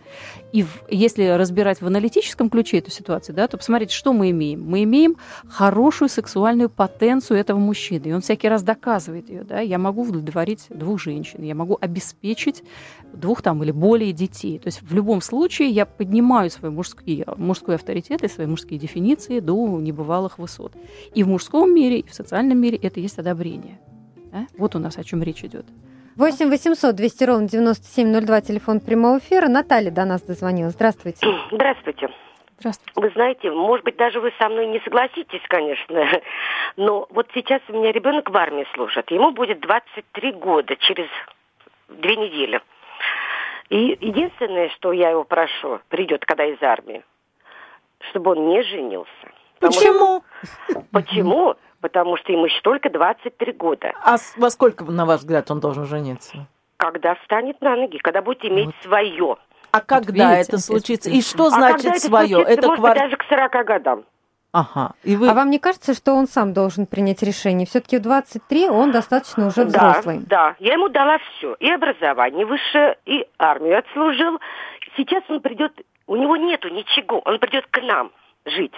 [0.52, 4.64] И в, если разбирать в аналитическом ключе эту ситуацию, да, то посмотрите, что мы имеем.
[4.64, 5.16] Мы имеем
[5.48, 9.44] хорошую сексуальную потенцию этого мужчины, и он всякий раз доказывает ее.
[9.44, 9.60] Да?
[9.62, 12.64] Я могу удовлетворить двух женщин, я могу обеспечить
[13.14, 14.60] двух там или более детей.
[14.60, 19.40] То есть в любом случае я поднимаю свой мужской, мужской авторитет и свои мужские дефиниции
[19.40, 20.74] до небывалых высот.
[21.14, 23.77] И в мужском мире, и в социальном мире это есть одобрение.
[24.32, 24.48] Да?
[24.58, 25.66] Вот у нас о чем речь идет.
[26.18, 29.48] 8 800 200 ровно 9702, телефон прямого эфира.
[29.48, 30.74] Наталья до нас дозвонилась.
[30.74, 31.20] Здравствуйте.
[31.52, 32.10] Здравствуйте.
[32.60, 32.92] Здравствуйте.
[32.96, 36.08] Вы знаете, может быть, даже вы со мной не согласитесь, конечно,
[36.76, 39.12] но вот сейчас у меня ребенок в армии служит.
[39.12, 41.08] Ему будет 23 года через
[41.88, 42.62] две недели.
[43.70, 47.04] И единственное, что я его прошу, придет, когда из армии,
[48.10, 49.10] чтобы он не женился.
[49.60, 50.24] Почему?
[50.92, 51.56] Почему?
[51.82, 53.94] Потому что ему еще только 23 года.
[54.04, 56.48] А во сколько, на ваш взгляд, он должен жениться?
[56.78, 58.76] Когда встанет на ноги, когда будет иметь вот.
[58.84, 59.36] свое.
[59.72, 60.50] А когда Видите?
[60.50, 61.10] это случится?
[61.10, 62.28] И что а значит когда это свое?
[62.28, 62.94] Случится, это может квар...
[62.94, 64.06] быть, даже к 40 годам.
[64.54, 64.94] Ага.
[65.04, 65.30] И вы...
[65.30, 67.68] А вам не кажется, что он сам должен принять решение?
[67.68, 70.20] Все-таки в 23 он достаточно уже взрослый.
[70.20, 70.56] Да, да.
[70.60, 71.56] Я ему дала все.
[71.60, 74.40] И образование высшее, и армию отслужил.
[74.96, 75.74] Сейчас он придет,
[76.08, 77.22] у него нету ничего.
[77.26, 78.12] Он придет к нам
[78.46, 78.74] жить.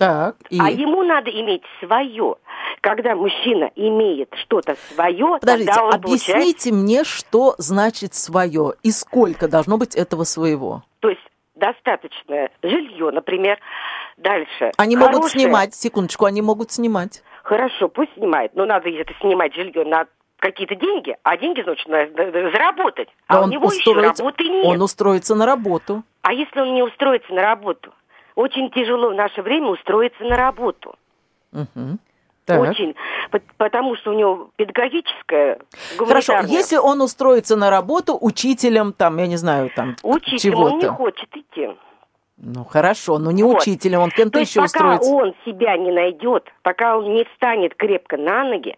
[0.00, 0.58] Так, и...
[0.58, 2.36] А ему надо иметь свое.
[2.80, 6.72] Когда мужчина имеет что-то свое, Подождите, тогда он объясните получает...
[6.72, 10.82] мне, что значит свое и сколько должно быть этого своего.
[11.00, 11.20] То есть
[11.54, 13.58] достаточное жилье, например,
[14.16, 14.72] Дальше.
[14.76, 17.22] Они могут Хорошая- снимать, секундочку, они могут снимать.
[17.42, 20.06] Хорошо, пусть снимает, но надо это снимать жилье на
[20.38, 23.08] какие-то деньги, а деньги, значит, надо заработать.
[23.28, 24.64] А Но у него еще устроится- работы нет.
[24.66, 26.02] Он устроится на работу.
[26.22, 27.92] А если он не устроится на работу?
[28.40, 30.94] Очень тяжело в наше время устроиться на работу.
[31.52, 31.98] Мгм.
[32.46, 32.60] Так.
[32.60, 32.94] Очень.
[33.30, 35.58] Пот- Потому что у него педагогическая,
[35.98, 40.88] Хорошо, если он устроится на работу учителем, там, я не знаю, там, Учителем он не
[40.88, 41.68] хочет идти.
[42.38, 43.58] Ну, хорошо, но не Вот.
[43.58, 45.10] учителем, он кем-то еще пока устроится.
[45.12, 48.74] он себя не найдет, пока он не встанет крепко на ноги,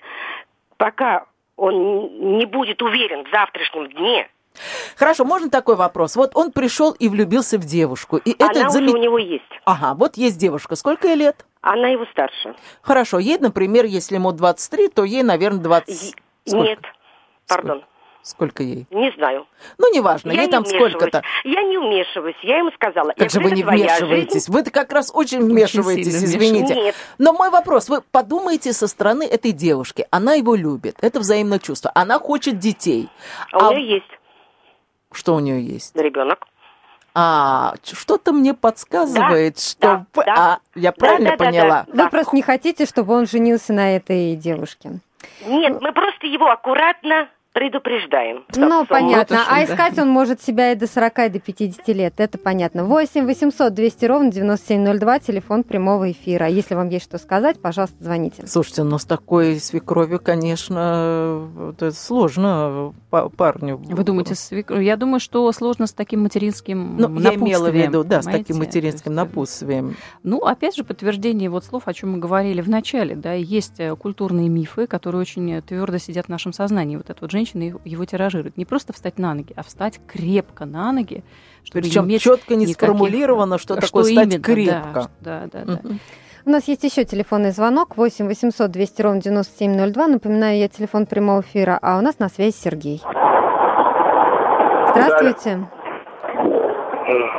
[0.76, 4.28] пока он не будет уверен в завтрашнем дне,
[4.96, 6.16] Хорошо, можно такой вопрос?
[6.16, 9.44] Вот он пришел и влюбился в девушку, и она это уже заме- у него есть.
[9.64, 10.76] Ага, вот есть девушка.
[10.76, 11.44] Сколько ей лет?
[11.60, 12.54] Она его старше.
[12.82, 16.02] Хорошо, ей, например, если ему 23, то ей, наверное, 20...
[16.02, 16.12] Е-
[16.44, 16.64] Сколько?
[16.68, 16.78] Нет,
[17.46, 17.84] пардон,
[18.24, 18.86] Сколько ей?
[18.90, 19.46] не знаю.
[19.78, 21.22] Ну, неважно, я ей не там сколько-то.
[21.44, 22.36] Я не вмешиваюсь.
[22.42, 23.08] Я ему сказала.
[23.08, 24.32] я Как же вы не вмешиваетесь?
[24.34, 24.52] жизнь.
[24.52, 26.74] Вы-то как раз очень вмешиваетесь, сильно извините.
[26.74, 26.94] Нет.
[27.18, 30.06] Но мой вопрос, вы подумайте со стороны этой девушки.
[30.10, 31.90] Она его любит, это взаимное чувство.
[31.94, 33.08] Она хочет детей.
[33.52, 34.06] А, А у нее есть
[35.14, 35.96] Что у нее есть?
[35.96, 36.46] ребенок.
[37.14, 39.80] А, что-то мне подсказывает, что...
[39.80, 40.34] да, п- да.
[40.36, 41.86] А, я правильно да, да, поняла?
[41.88, 45.00] Вы просто не хотите, чтобы он женился на этой девушке.
[45.46, 48.44] Нет, мы просто его аккуратно предупреждаем.
[48.56, 49.44] Ну, понятно.
[49.48, 49.64] А да.
[49.64, 52.14] искать он может себя и до 40, и до 50 лет.
[52.16, 52.84] Это понятно.
[52.84, 56.46] 8 800 200 ровно 9702, телефон прямого эфира.
[56.48, 58.46] Если вам есть что сказать, пожалуйста, звоните.
[58.46, 63.76] Слушайте, ну с такой свекровью, конечно, это сложно па- парню.
[63.76, 67.90] Вы думаете, свек- я думаю, что сложно с таким материнским Ну, я имела в напутствием,
[67.90, 69.96] виду, да, с таким материнским есть, напутствием.
[70.22, 73.94] Ну, опять же, подтверждение вот слов, о чем мы говорили в начале, да, есть э,
[73.94, 76.96] культурные мифы, которые очень твердо сидят в нашем сознании.
[76.96, 78.56] Вот эта вот женщина его- его тиражирует.
[78.56, 81.24] Не просто встать на ноги, а встать крепко на ноги,
[81.64, 85.10] чтобы Причем иметь четко не никаких- сформулировано, что, что такое стать именно, крепко.
[85.20, 85.80] Да, да, да.
[86.44, 90.08] У нас есть еще телефонный звонок 8 800 200 ровно 9702.
[90.08, 93.00] Напоминаю, я телефон прямого эфира, а у нас на связи Сергей.
[94.90, 95.68] Здравствуйте.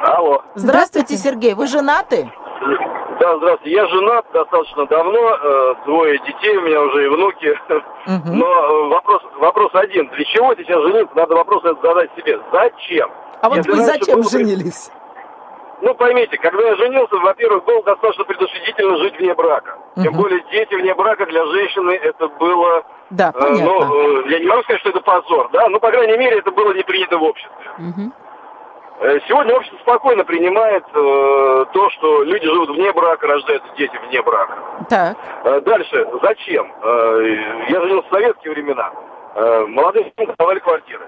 [0.06, 0.42] Алло.
[0.56, 1.54] Здравствуйте, Сергей.
[1.54, 2.30] Вы женаты?
[3.24, 3.72] Да, здравствуйте.
[3.78, 7.58] Я женат достаточно давно, э, двое детей у меня уже и внуки.
[8.06, 8.38] Мгм.
[8.38, 10.10] Но э, вопрос, вопрос один.
[10.10, 11.16] Для чего сейчас жениться?
[11.16, 12.38] Надо вопрос этот задать себе.
[12.52, 13.10] Зачем?
[13.42, 14.92] А вот Если вы зачем было бы- женились?
[15.82, 19.78] Ну, поймите, когда я женился, во-первых, было достаточно предусмотрительно жить вне брака.
[19.96, 20.22] Тем Мгм.
[20.22, 22.84] более дети вне брака для женщины это было...
[23.10, 23.66] Да, э, понятно.
[23.66, 25.70] ну, э, я не могу сказать, что это позор, да?
[25.70, 27.72] Ну, по крайней мере, это было не принято в обществе.
[27.78, 28.14] Мгм.
[28.99, 34.21] Э, Сегодня общество спокойно принимает э, то, что люди живут вне брака, рождаются дети вне
[34.21, 34.53] брака.
[34.89, 35.17] Так.
[35.43, 36.71] Э, Дальше, зачем?
[36.82, 37.36] Э,
[37.69, 38.91] Я женился в советские времена.
[39.36, 41.06] Э, Молодым людям давали квартиры.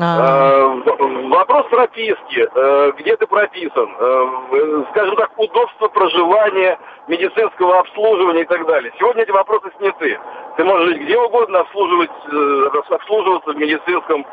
[0.00, 2.48] А, Э, Вопрос прописки.
[2.54, 3.88] Э, Где ты прописан?
[3.98, 6.78] Э, Скажем так, удобство проживания,
[7.08, 8.92] медицинского обслуживания и так далее.
[8.98, 10.18] Сегодня эти вопросы сняты.
[10.56, 14.24] Ты можешь жить где угодно, обслуживать, э, обслуживаться в медицинском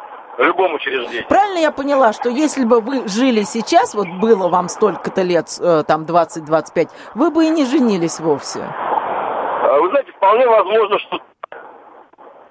[0.43, 1.25] любом учреждении.
[1.29, 5.83] Правильно я поняла, что если бы вы жили сейчас, вот было вам столько-то лет, э,
[5.87, 8.59] там 20-25, вы бы и не женились вовсе.
[8.63, 11.19] А Вы знаете, вполне возможно, что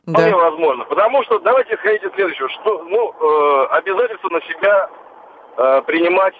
[0.07, 0.37] Вполне Да.
[0.37, 0.85] возможно.
[0.85, 4.91] Потому что давайте исходить из следующего, что ну, э, обязательства на себя
[5.57, 6.35] э, принимать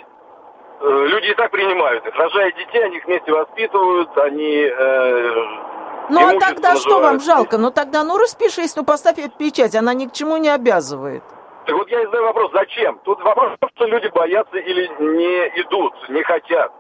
[0.81, 2.15] э, люди и так принимают их.
[2.15, 5.31] Рожая детей, они их вместе воспитывают, они э,
[6.11, 7.57] Ну а тогда что вам жалко?
[7.57, 11.23] Ну тогда, ну распишись, ну поставь печать, она ни к чему не обязывает.
[11.67, 12.99] Так вот я и задаю вопрос, зачем?
[13.05, 16.73] Тут вопрос что люди боятся или не идут, не хотят.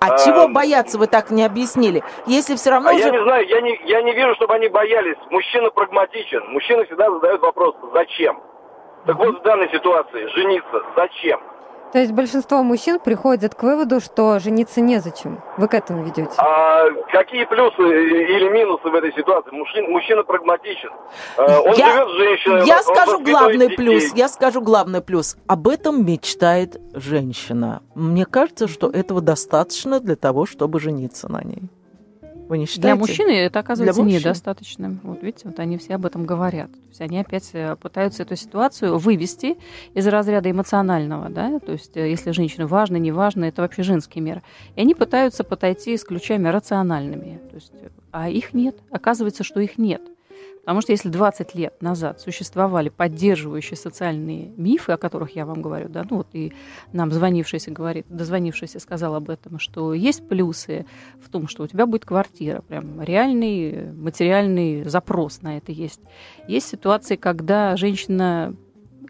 [0.00, 2.02] А, А, чего бояться, вы так не объяснили?
[2.26, 3.00] Если все равно А же...
[3.00, 5.16] я не знаю, я не, я не вижу, чтобы они боялись.
[5.30, 6.44] Мужчина прагматичен.
[6.50, 8.40] Мужчина всегда задает вопрос, зачем?
[9.06, 11.40] Так вот, в данной ситуации, жениться, зачем?
[11.92, 15.40] То есть большинство мужчин приходят к выводу, что жениться незачем.
[15.56, 16.30] Вы к этому ведете?
[16.36, 19.50] А какие плюсы или минусы в этой ситуации?
[19.52, 20.90] Мужчина, мужчина прагматичен.
[21.38, 22.66] А, Он Я- живет с женщиной.
[22.66, 23.76] Я он скажу главный детей.
[23.76, 24.12] плюс.
[24.14, 25.36] Я скажу главный плюс.
[25.46, 27.82] Об этом мечтает женщина.
[27.94, 31.62] Мне кажется, что этого достаточно для того, чтобы жениться на ней.
[32.48, 32.88] Вы не считаете?
[32.88, 35.00] Для мужчины это оказывается Для недостаточным.
[35.02, 36.72] Вот видите, вот они все об этом говорят.
[36.72, 39.58] То есть они опять э, пытаются эту ситуацию вывести
[39.94, 44.20] из разряда эмоционального, да, то есть э, если женщина важна, не важна, это вообще женский
[44.20, 44.42] мир.
[44.76, 48.76] И они пытаются подойти с ключами рациональными, то есть, э, а их нет.
[48.90, 50.02] Оказывается, что их нет.
[50.68, 55.88] Потому что если 20 лет назад существовали поддерживающие социальные мифы, о которых я вам говорю,
[55.88, 56.52] да, ну вот и
[56.92, 60.84] нам звонившийся говорит, дозвонившийся сказал об этом, что есть плюсы
[61.24, 66.02] в том, что у тебя будет квартира, прям реальный э, материальный запрос на это есть.
[66.48, 68.54] Есть ситуации, когда женщина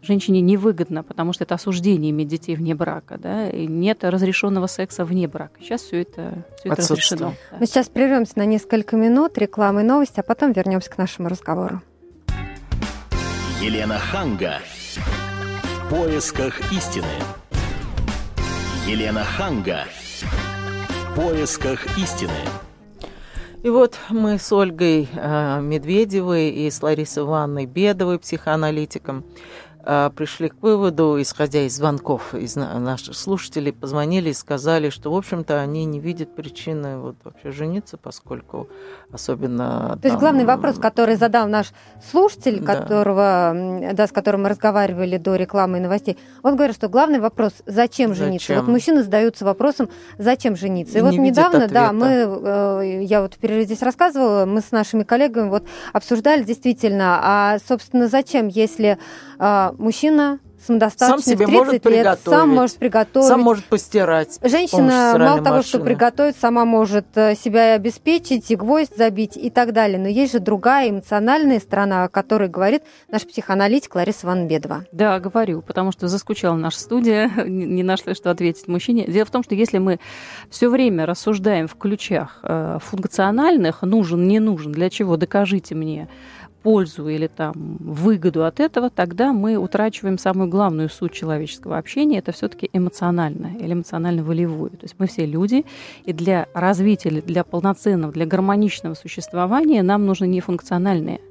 [0.01, 5.05] женщине невыгодно, потому что это осуждение иметь детей вне брака, да, и нет разрешенного секса
[5.05, 5.59] вне брака.
[5.59, 7.33] Сейчас все это, все это разрешено.
[7.51, 7.57] Да.
[7.59, 11.81] Мы сейчас прервемся на несколько минут, рекламы и новости, а потом вернемся к нашему разговору.
[13.61, 14.59] Елена Ханга.
[15.63, 17.05] В поисках истины.
[18.87, 19.85] Елена Ханга.
[21.11, 22.31] В поисках истины.
[23.61, 29.25] И вот мы с Ольгой э, Медведевой и с Ларисой Ивановной Бедовой, психоаналитиком,
[29.83, 35.59] пришли к выводу, исходя из звонков из наших слушателей, позвонили и сказали, что, в общем-то,
[35.59, 38.67] они не видят причины вот вообще жениться, поскольку
[39.11, 39.93] особенно...
[39.95, 40.11] То там...
[40.11, 41.71] есть главный вопрос, который задал наш
[42.11, 42.75] слушатель, да.
[42.75, 43.53] которого,
[43.93, 48.09] да, с которым мы разговаривали до рекламы и новостей, он говорит, что главный вопрос, зачем,
[48.09, 48.25] зачем?
[48.25, 48.55] жениться?
[48.55, 50.99] Вот мужчины задаются вопросом, зачем жениться?
[50.99, 51.73] И не вот недавно, ответа.
[51.73, 55.63] да, мы, э, я вот впервые здесь рассказывала, мы с нашими коллегами вот
[55.93, 58.97] обсуждали действительно, а, собственно, зачем, если
[59.39, 63.27] а, мужчина самодостаточный, сам себе в 30 может лет, приготовить, сам может приготовить.
[63.27, 64.39] Сам может постирать.
[64.43, 69.73] Женщина мало того, что приготовит, сама может э, себя обеспечить, и гвоздь забить и так
[69.73, 69.97] далее.
[69.97, 74.85] Но есть же другая эмоциональная сторона, о которой говорит наш психоаналитик Лариса Ванбедова.
[74.91, 79.05] Да, говорю, потому что заскучала наша студия, не нашли, что ответить мужчине.
[79.07, 79.99] Дело в том, что если мы
[80.49, 86.09] все время рассуждаем в ключах э, функциональных, нужен, не нужен, для чего, докажите мне,
[86.69, 92.31] пользу или там выгоду от этого, тогда мы утрачиваем самую главную суть человеческого общения, это
[92.31, 94.69] все-таки эмоциональное или эмоционально-волевое.
[94.69, 95.65] То есть мы все люди,
[96.05, 101.21] и для развития, для полноценного, для гармоничного существования нам нужны не функциональные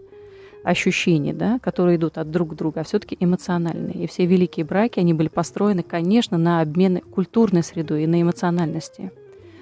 [0.64, 3.94] ощущения, да, которые идут от друг друга, а все-таки эмоциональные.
[3.94, 9.12] И все великие браки, они были построены, конечно, на обмене культурной средой и на эмоциональности.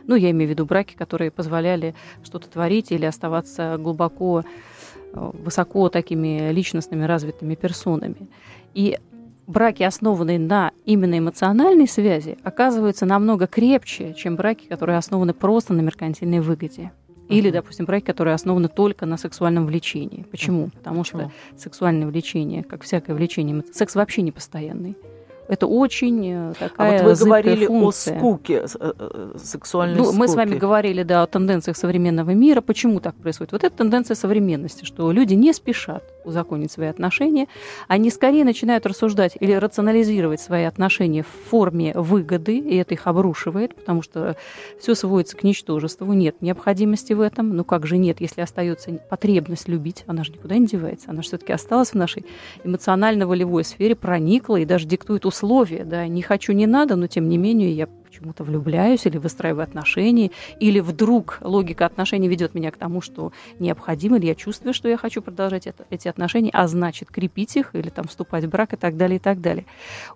[0.07, 4.45] Ну, я имею в виду браки, которые позволяли что-то творить или оставаться глубоко
[5.17, 8.29] высоко такими личностными развитыми персонами.
[8.75, 8.99] И
[9.47, 15.81] браки, основанные на именно эмоциональной связи, оказываются намного крепче, чем браки, которые основаны просто на
[15.81, 16.93] меркантильной выгоде.
[17.29, 20.25] Или, допустим, браки, которые основаны только на сексуальном влечении.
[20.31, 20.69] Почему?
[20.69, 21.21] Потому Почему?
[21.23, 24.97] что сексуальное влечение, как всякое влечение, секс вообще не постоянный.
[25.49, 28.17] Это очень такая э, А вот вы говорили функция.
[28.17, 30.19] о скуке, э, э, сексуальной ну, скуке.
[30.19, 32.61] Мы с вами говорили, да, о тенденциях современного мира.
[32.61, 33.53] Почему так происходит?
[33.53, 37.47] Вот это тенденция современности, что люди не спешат узаконить свои отношения,
[37.89, 43.75] они скорее начинают рассуждать или рационализировать свои отношения в форме выгоды, и это их обрушивает,
[43.77, 44.37] потому что
[44.81, 46.13] все сводится к ничтожеству.
[46.13, 47.57] Нет необходимости в этом.
[47.57, 51.11] Ну как же нет, если остается потребность любить, она же никуда не девается.
[51.11, 52.27] Она же все-таки осталась в нашей
[52.65, 55.36] эмоционально-волевой сфере, проникла и даже диктует условия,
[55.85, 60.31] да, не хочу, не надо, но тем не менее я почему-то влюбляюсь или выстраиваю отношения,
[60.59, 64.97] или вдруг логика отношений ведет меня к тому, что необходимо, или я чувствую, что я
[64.97, 68.77] хочу продолжать это, эти отношения, а значит крепить их или там вступать в брак и
[68.77, 69.67] так далее, и так далее.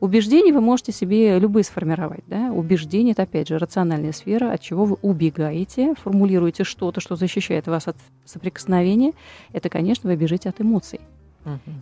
[0.00, 2.24] Убеждения вы можете себе любые сформировать.
[2.26, 2.50] Да?
[2.52, 7.86] Убеждение– это, опять же, рациональная сфера, от чего вы убегаете, формулируете что-то, что защищает вас
[7.86, 9.12] от соприкосновения.
[9.52, 11.00] Это, конечно, вы бежите от эмоций.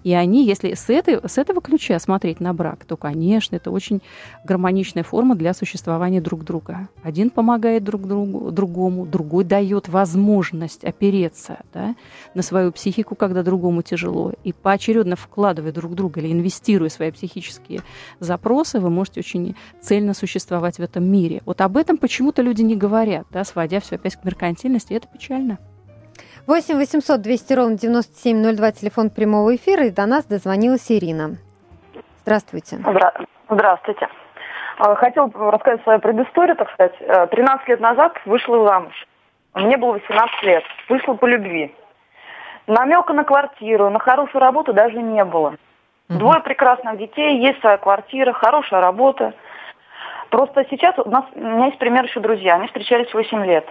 [0.05, 4.01] И они, если с, этой, с этого ключа смотреть на брак, то, конечно, это очень
[4.45, 6.89] гармоничная форма для существования друг друга.
[7.03, 11.97] Один помогает друг другу, другому, другой дает возможность опереться да,
[12.35, 14.33] на свою психику, когда другому тяжело.
[14.45, 17.83] И поочередно вкладывая друг друга или инвестируя свои психические
[18.21, 21.43] запросы, вы можете очень цельно существовать в этом мире.
[21.45, 25.09] Вот об этом почему-то люди не говорят, да, сводя все опять к меркантильности, и это
[25.09, 25.59] печально.
[26.49, 31.37] 8 800 200 ровно 9702, телефон прямого эфира, и до нас дозвонилась Ирина.
[32.23, 32.79] Здравствуйте.
[33.51, 34.09] Здравствуйте.
[34.79, 36.97] А, хотел рассказать свою предысторию, так сказать.
[37.31, 38.95] 13 э, лет назад вышла замуж.
[39.53, 40.65] Мне было 18 лет.
[40.89, 41.75] Вышла по любви.
[42.67, 45.57] Намека на квартиру, на хорошую работу даже не было.
[46.09, 46.19] Угу.
[46.19, 49.35] Двое прекрасных детей, есть своя квартира, хорошая работа.
[50.31, 52.55] Просто сейчас у, нас, у меня есть пример еще друзья.
[52.55, 53.67] Они встречались 8 лет.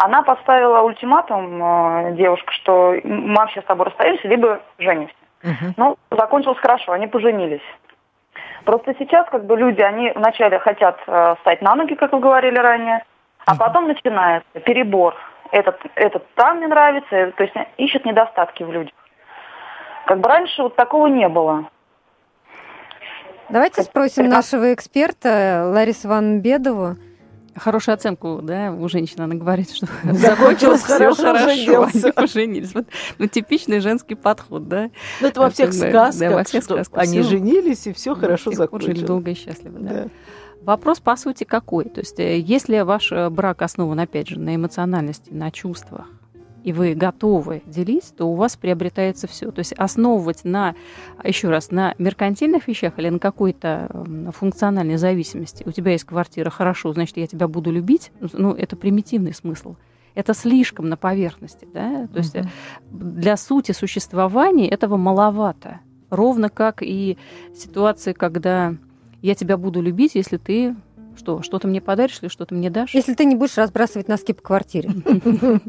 [0.00, 5.14] Она поставила ультиматум, э, девушка, что мы вообще с тобой расстаемся, либо женимся.
[5.42, 5.74] Угу.
[5.76, 7.62] Ну, закончилось хорошо, они поженились.
[8.64, 12.58] Просто сейчас как бы люди, они вначале хотят э, встать на ноги, как вы говорили
[12.58, 13.04] ранее,
[13.44, 13.58] а угу.
[13.58, 15.16] потом начинается перебор.
[15.50, 18.94] Этот, этот там не нравится, э, то есть ищут недостатки в людях.
[20.06, 21.64] Как бы раньше вот такого не было.
[23.48, 26.94] Давайте спросим нашего эксперта Ларису Ван Бедову
[27.58, 32.74] хорошую оценку, да, у женщины она говорит, что закончилось все хорошо, они поженились.
[32.74, 32.86] Вот,
[33.18, 34.90] ну, типичный женский подход, да.
[35.20, 37.02] Ну, это во всех сказках, да, во всех сказках.
[37.02, 38.98] Они женились, и все хорошо закончилось.
[38.98, 40.06] Жили долго и счастливо, да.
[40.62, 41.84] Вопрос, по сути, какой?
[41.84, 46.06] То есть, э, если ваш э, брак основан, опять же, на эмоциональности, на чувствах,
[46.64, 49.50] и вы готовы делить, то у вас приобретается все.
[49.50, 50.74] То есть основывать на,
[51.24, 53.88] еще раз, на меркантильных вещах или на какой-то
[54.34, 55.62] функциональной зависимости.
[55.66, 58.12] У тебя есть квартира, хорошо, значит, я тебя буду любить.
[58.20, 59.76] Ну, это примитивный смысл
[60.14, 61.68] это слишком на поверхности.
[61.72, 62.08] Да?
[62.08, 62.48] То есть uh-huh.
[62.90, 65.78] для сути существования этого маловато.
[66.10, 67.16] Ровно как и
[67.54, 68.74] ситуации, когда
[69.22, 70.74] я тебя буду любить, если ты
[71.18, 72.94] что, что-то мне подаришь или что-то мне дашь?
[72.94, 74.90] Если ты не будешь разбрасывать носки по квартире.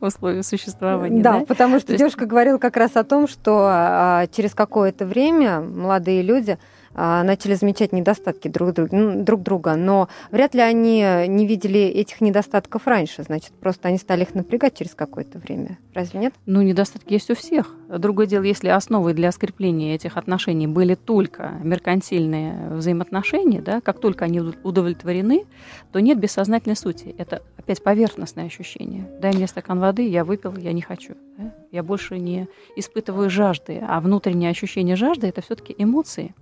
[0.00, 1.22] Условия существования.
[1.22, 6.22] Да, потому что девушка говорила как раз о том, что а, через какое-то время молодые
[6.22, 6.58] люди
[6.94, 12.20] начали замечать недостатки друг друга, ну, друг друга, но вряд ли они не видели этих
[12.20, 15.78] недостатков раньше, значит, просто они стали их напрягать через какое-то время.
[15.94, 16.34] Разве нет?
[16.46, 17.74] Ну, недостатки есть у всех.
[17.88, 24.24] Другое дело, если основой для скрепления этих отношений были только меркантильные взаимоотношения, да, как только
[24.24, 25.44] они удовлетворены,
[25.92, 27.14] то нет бессознательной сути.
[27.18, 29.08] Это опять поверхностное ощущение.
[29.20, 31.14] Дай мне стакан воды, я выпил, я не хочу.
[31.36, 31.54] Да?
[31.70, 36.34] Я больше не испытываю жажды, а внутреннее ощущение жажды– это все-таки эмоции.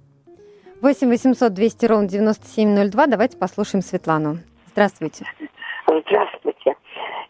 [0.80, 3.06] 8 800 200 ровно 9702.
[3.06, 4.38] Давайте послушаем Светлану.
[4.68, 5.24] Здравствуйте.
[5.86, 6.76] Здравствуйте.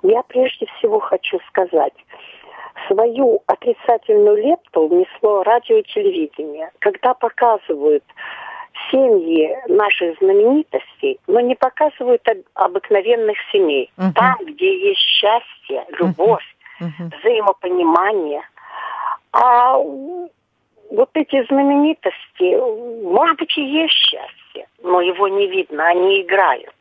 [0.02, 1.94] Я прежде всего хочу сказать,
[2.86, 6.70] свою отрицательную лепту внесло радио и телевидение.
[6.78, 8.04] Когда показывают
[8.90, 12.22] семьи наших знаменитостей, но не показывают
[12.54, 13.90] обыкновенных семей.
[13.96, 14.12] Uh-huh.
[14.14, 16.44] Там, где есть счастье, любовь,
[16.80, 17.18] uh-huh.
[17.18, 18.42] взаимопонимание.
[19.32, 19.78] А
[20.90, 26.74] вот эти знаменитости, может быть, и есть счастье, но его не видно, они играют.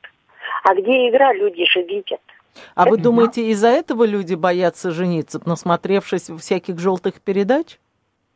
[0.64, 2.22] А где игра, люди же видят.
[2.76, 7.78] А Это вы думаете, из-за этого люди боятся жениться, насмотревшись всяких желтых передач?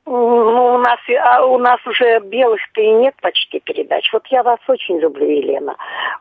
[0.05, 4.11] Ну, у нас, а у нас уже белых-то и нет почти передач.
[4.11, 5.75] Вот я вас очень люблю, Елена.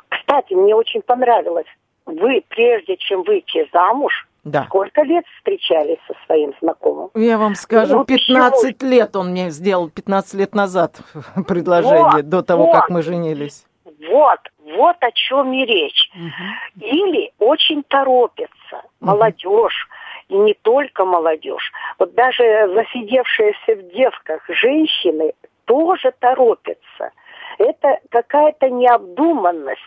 [0.08, 1.66] Кстати, мне очень понравилось.
[2.06, 4.64] Вы, прежде чем выйти замуж, да.
[4.64, 7.10] Сколько лет встречались со своим знакомым?
[7.14, 8.90] Я вам скажу, ну, 15 почему?
[8.90, 11.00] лет он мне сделал, 15 лет назад
[11.48, 13.66] предложение, вот, до того, вот, как мы женились.
[13.84, 16.10] Вот, вот о чем и речь.
[16.14, 16.86] Угу.
[16.86, 19.10] Или очень торопится угу.
[19.10, 19.88] молодежь,
[20.28, 21.72] и не только молодежь.
[21.98, 25.34] Вот даже засидевшиеся в девках женщины
[25.66, 27.10] тоже торопятся.
[27.58, 29.80] Это какая-то необдуманность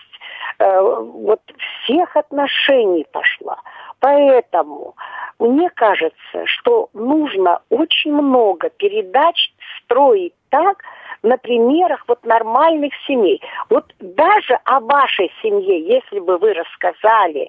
[0.60, 1.42] э, вот
[1.84, 3.58] всех отношений пошла.
[4.04, 4.96] Поэтому
[5.40, 10.84] мне кажется, что нужно очень много передач строить так,
[11.22, 13.42] на примерах вот нормальных семей.
[13.70, 17.48] Вот даже о вашей семье, если бы вы рассказали,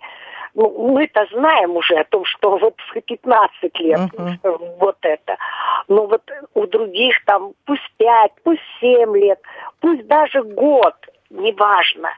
[0.54, 4.78] ну, мы-то знаем уже о том, что вот в 15 лет uh-huh.
[4.78, 5.36] вот это.
[5.88, 6.22] Но вот
[6.54, 9.40] у других там пусть 5, пусть 7 лет,
[9.80, 10.94] пусть даже год,
[11.30, 12.10] неважно.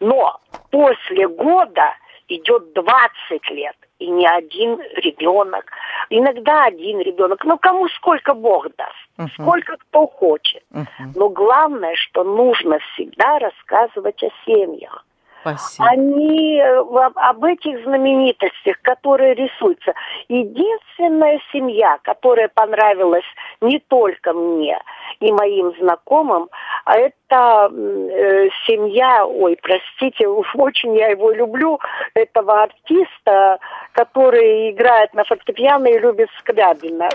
[0.00, 0.40] Но
[0.70, 1.94] после года
[2.28, 5.64] идет 20 лет, и не один ребенок.
[6.10, 7.44] Иногда один ребенок.
[7.44, 9.42] Но кому сколько Бог даст, uh-huh.
[9.42, 10.62] сколько кто хочет.
[10.72, 10.86] Uh-huh.
[11.14, 15.04] Но главное, что нужно всегда рассказывать о семьях.
[15.42, 15.88] Спасибо.
[15.88, 16.78] Они э,
[17.16, 19.92] об этих знаменитостях, которые рисуются.
[20.28, 23.24] Единственная семья, которая понравилась
[23.60, 24.78] не только мне
[25.20, 26.48] и моим знакомым,
[26.84, 31.80] а это э, семья, ой, простите, очень я его люблю,
[32.14, 33.58] этого артиста,
[33.92, 37.08] который играет на фортепиано и любит Скрябина.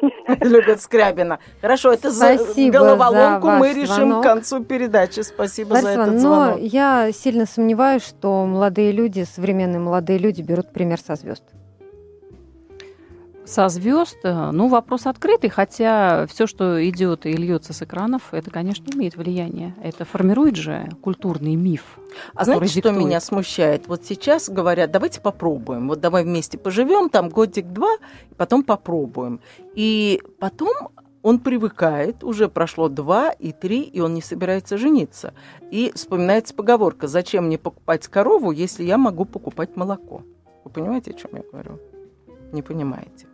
[0.40, 1.38] Любит Скрябина.
[1.60, 2.36] Хорошо, это за
[2.70, 5.20] головоломку мы решим к концу передачи.
[5.20, 6.56] Спасибо за этот звонок.
[6.56, 7.69] Но я сильно сомневаюсь,
[8.02, 11.44] что молодые люди, современные молодые люди берут пример со звезд
[13.50, 18.50] со звезд, э, ну, вопрос открытый, хотя все, что идет и льется с экранов, это,
[18.50, 19.74] конечно, имеет влияние.
[19.82, 21.98] Это формирует же культурный миф.
[22.34, 22.94] А знаете, диктует.
[22.94, 23.88] что меня смущает?
[23.88, 25.88] Вот сейчас говорят, давайте попробуем.
[25.88, 27.96] Вот давай вместе поживем, там годик-два,
[28.30, 29.40] и потом попробуем.
[29.74, 30.90] И потом
[31.22, 35.34] он привыкает, уже прошло два и три, и он не собирается жениться.
[35.70, 40.22] И вспоминается поговорка, зачем мне покупать корову, если я могу покупать молоко.
[40.64, 41.78] Вы понимаете, о чем я говорю?
[42.52, 43.26] Не понимаете.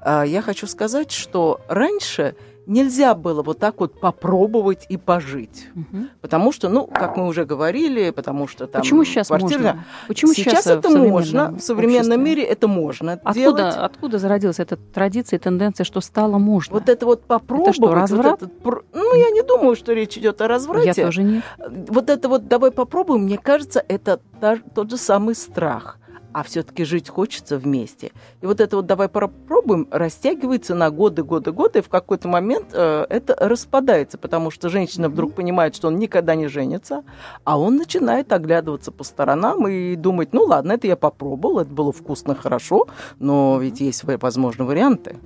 [0.00, 2.36] А, я хочу сказать, что раньше
[2.66, 5.68] нельзя было вот так вот попробовать и пожить.
[5.74, 6.04] Угу.
[6.20, 9.58] Потому что, ну, как мы уже говорили, потому что там Почему сейчас квартира...
[9.58, 9.84] можно?
[10.08, 11.52] Почему сейчас, сейчас это можно?
[11.52, 12.24] В современном обществе?
[12.24, 13.74] мире это можно откуда, делать.
[13.76, 16.74] Откуда зародилась эта традиция и тенденция, что стало можно?
[16.74, 17.78] Вот это вот попробовать.
[17.78, 18.40] Это что, разврат?
[18.40, 20.92] Вот этот, ну, я не думаю, что речь идет о разврате.
[20.96, 21.44] Я тоже нет.
[21.88, 25.98] Вот это вот давай попробуем, мне кажется, это та, тот же самый страх–
[26.36, 28.12] а все-таки жить хочется вместе.
[28.42, 32.66] И вот это вот давай попробуем растягивается на годы, годы, годы, и в какой-то момент
[32.74, 37.04] э, это распадается, потому что женщина вдруг понимает, что он никогда не женится,
[37.44, 41.90] а он начинает оглядываться по сторонам и думать, ну ладно, это я попробовал, это было
[41.90, 42.86] вкусно, хорошо,
[43.18, 45.16] но ведь есть, возможно, варианты.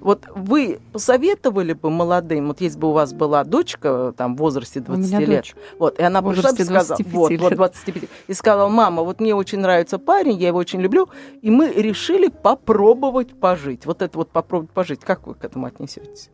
[0.00, 4.80] Вот вы посоветовали бы молодым, вот если бы у вас была дочка там в возрасте
[4.80, 5.54] 20 лет, дочь.
[5.78, 9.58] вот, и она пришла бы сказала, вот, вот 25, и сказала, мама, вот мне очень
[9.58, 11.08] нравится парень, я его очень люблю,
[11.42, 13.86] и мы решили попробовать пожить.
[13.86, 16.30] Вот это вот попробовать пожить, как вы к этому отнесетесь?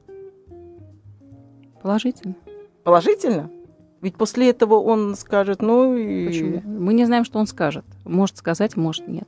[1.82, 2.34] Положительно.
[2.82, 3.50] Положительно?
[4.00, 6.26] Ведь после этого он скажет, ну и...
[6.26, 6.60] Почему?
[6.64, 7.86] Мы не знаем, что он скажет.
[8.04, 9.26] Может сказать, может нет.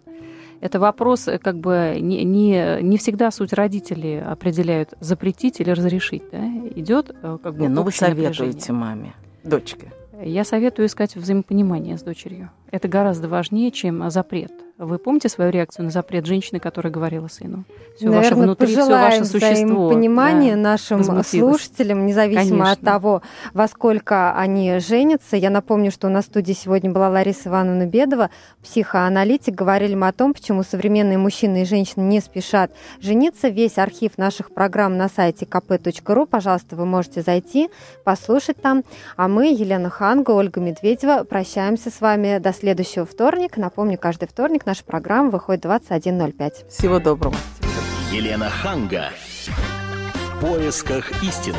[0.60, 6.22] Это вопрос, э, как бы не, не, не всегда суть родителей определяют запретить или разрешить.
[6.32, 6.46] Да?
[6.74, 7.60] Идет э, как бы.
[7.60, 9.92] Не, ну вы советуете маме, дочке.
[10.22, 12.50] Я советую искать взаимопонимание с дочерью.
[12.70, 14.52] Это гораздо важнее, чем запрет.
[14.78, 17.64] Вы помните свою реакцию на запрет женщины, которая говорила сыну?
[17.96, 19.88] Все ваше внутри, все ваше существо.
[19.88, 22.72] понимание да, нашим слушателям, независимо Конечно.
[22.72, 23.22] от того,
[23.54, 25.38] во сколько они женятся.
[25.38, 28.28] Я напомню, что у нас в студии сегодня была Лариса Ивановна Бедова,
[28.62, 29.54] психоаналитик.
[29.54, 32.70] Говорили мы о том, почему современные мужчины и женщины не спешат
[33.00, 33.48] жениться.
[33.48, 36.26] Весь архив наших программ на сайте kp.ru.
[36.26, 37.70] Пожалуйста, вы можете зайти,
[38.04, 38.84] послушать там.
[39.16, 43.58] А мы, Елена Ханга, Ольга Медведева, прощаемся с вами до следующего вторника.
[43.58, 46.68] Напомню, каждый вторник наша программа выходит 21.05.
[46.68, 47.36] Всего доброго.
[48.12, 49.10] Елена Ханга.
[50.14, 51.56] В поисках истины.